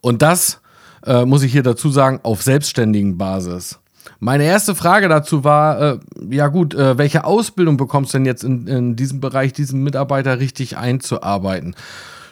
Und 0.00 0.22
das, 0.22 0.60
äh, 1.04 1.24
muss 1.24 1.42
ich 1.42 1.52
hier 1.52 1.62
dazu 1.62 1.90
sagen, 1.90 2.20
auf 2.22 2.42
selbstständigen 2.42 3.16
Basis. 3.16 3.78
Meine 4.20 4.44
erste 4.44 4.74
Frage 4.74 5.08
dazu 5.08 5.44
war, 5.44 5.80
äh, 5.80 5.98
ja 6.30 6.48
gut, 6.48 6.74
äh, 6.74 6.96
welche 6.98 7.24
Ausbildung 7.24 7.76
bekommst 7.76 8.14
du 8.14 8.18
denn 8.18 8.26
jetzt 8.26 8.44
in, 8.44 8.66
in 8.66 8.96
diesem 8.96 9.20
Bereich, 9.20 9.52
diesen 9.52 9.82
Mitarbeiter 9.82 10.38
richtig 10.38 10.76
einzuarbeiten? 10.76 11.74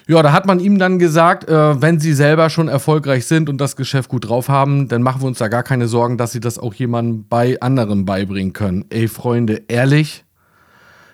Ja, 0.07 0.23
da 0.23 0.33
hat 0.33 0.45
man 0.45 0.61
ihm 0.61 0.79
dann 0.79 0.99
gesagt, 0.99 1.49
äh, 1.49 1.81
wenn 1.81 1.99
sie 1.99 2.13
selber 2.13 2.51
schon 2.51 2.69
erfolgreich 2.69 3.27
sind 3.27 3.49
und 3.49 3.59
das 3.59 3.75
Geschäft 3.75 4.11
gut 4.11 4.29
drauf 4.29 4.49
haben, 4.49 4.87
dann 4.89 5.03
machen 5.03 5.23
wir 5.23 5.27
uns 5.27 5.39
da 5.39 5.49
gar 5.49 5.63
keine 5.63 5.89
Sorgen, 5.89 6.19
dass 6.19 6.33
sie 6.33 6.41
das 6.41 6.59
auch 6.59 6.75
jemandem 6.75 7.27
bei 7.29 7.59
anderen 7.61 8.05
beibringen 8.05 8.53
können. 8.53 8.85
Ey, 8.91 9.09
Freunde, 9.09 9.63
ehrlich? 9.69 10.25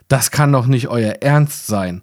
Das 0.09 0.33
kann 0.33 0.53
doch 0.53 0.67
nicht 0.67 0.89
euer 0.89 1.15
Ernst 1.21 1.69
sein. 1.69 2.03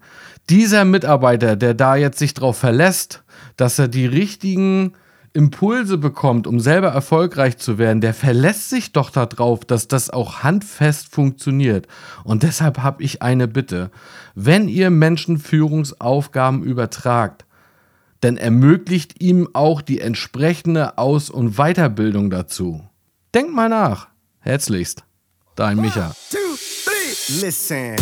Dieser 0.49 0.85
Mitarbeiter, 0.85 1.55
der 1.55 1.73
da 1.73 1.95
jetzt 1.95 2.19
sich 2.19 2.33
drauf 2.33 2.57
verlässt, 2.57 3.23
dass 3.57 3.79
er 3.79 3.87
die 3.87 4.05
richtigen 4.05 4.93
Impulse 5.33 5.97
bekommt, 5.97 6.47
um 6.47 6.59
selber 6.59 6.87
erfolgreich 6.87 7.57
zu 7.57 7.77
werden, 7.77 8.01
der 8.01 8.13
verlässt 8.13 8.69
sich 8.69 8.91
doch 8.93 9.09
darauf, 9.09 9.65
dass 9.65 9.87
das 9.87 10.09
auch 10.09 10.43
handfest 10.43 11.13
funktioniert. 11.13 11.87
Und 12.23 12.43
deshalb 12.43 12.79
habe 12.79 13.03
ich 13.03 13.21
eine 13.21 13.47
Bitte. 13.47 13.91
Wenn 14.35 14.67
ihr 14.67 14.89
Menschen 14.89 15.37
Führungsaufgaben 15.37 16.63
übertragt, 16.63 17.45
dann 18.21 18.37
ermöglicht 18.37 19.21
ihm 19.21 19.49
auch 19.53 19.81
die 19.81 19.99
entsprechende 20.01 20.97
Aus- 20.97 21.29
und 21.29 21.57
Weiterbildung 21.57 22.29
dazu. 22.29 22.83
Denkt 23.35 23.53
mal 23.53 23.69
nach. 23.69 24.07
Herzlichst, 24.39 25.03
dein 25.55 25.77
Micha. 25.79 26.07
One, 26.07 26.15
two, 26.31 26.37
three. 26.85 27.45
Listen. 27.45 27.95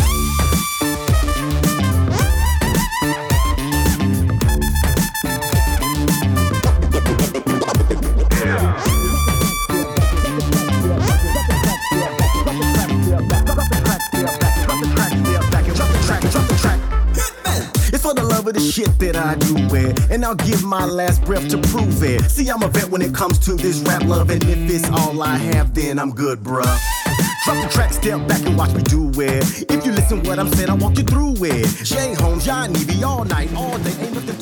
And 20.16 20.24
I'll 20.24 20.34
give 20.34 20.64
my 20.64 20.86
last 20.86 21.22
breath 21.26 21.46
to 21.50 21.58
prove 21.58 22.02
it. 22.02 22.30
See, 22.30 22.48
I'm 22.48 22.62
a 22.62 22.68
vet 22.68 22.88
when 22.88 23.02
it 23.02 23.14
comes 23.14 23.38
to 23.40 23.52
this 23.52 23.80
rap 23.80 24.02
love. 24.04 24.30
And 24.30 24.42
if 24.44 24.58
it's 24.70 24.88
all 24.88 25.22
I 25.22 25.36
have, 25.36 25.74
then 25.74 25.98
I'm 25.98 26.10
good, 26.10 26.38
bruh. 26.38 26.64
Drop 27.44 27.62
the 27.62 27.68
track, 27.70 27.92
step 27.92 28.26
back 28.26 28.40
and 28.46 28.56
watch 28.56 28.72
me 28.72 28.82
do 28.84 29.10
it. 29.20 29.70
If 29.70 29.84
you 29.84 29.92
listen 29.92 30.22
what 30.22 30.38
I'm 30.38 30.48
saying, 30.48 30.70
I'll 30.70 30.78
walk 30.78 30.96
you 30.96 31.04
through 31.04 31.34
it. 31.40 31.66
Jay 31.84 32.14
Holmes, 32.14 32.46
John 32.46 32.74
Evie, 32.74 33.04
all 33.04 33.26
night, 33.26 33.54
all 33.54 33.76
day, 33.76 33.92
ain't 34.00 34.14
nothing 34.14 34.35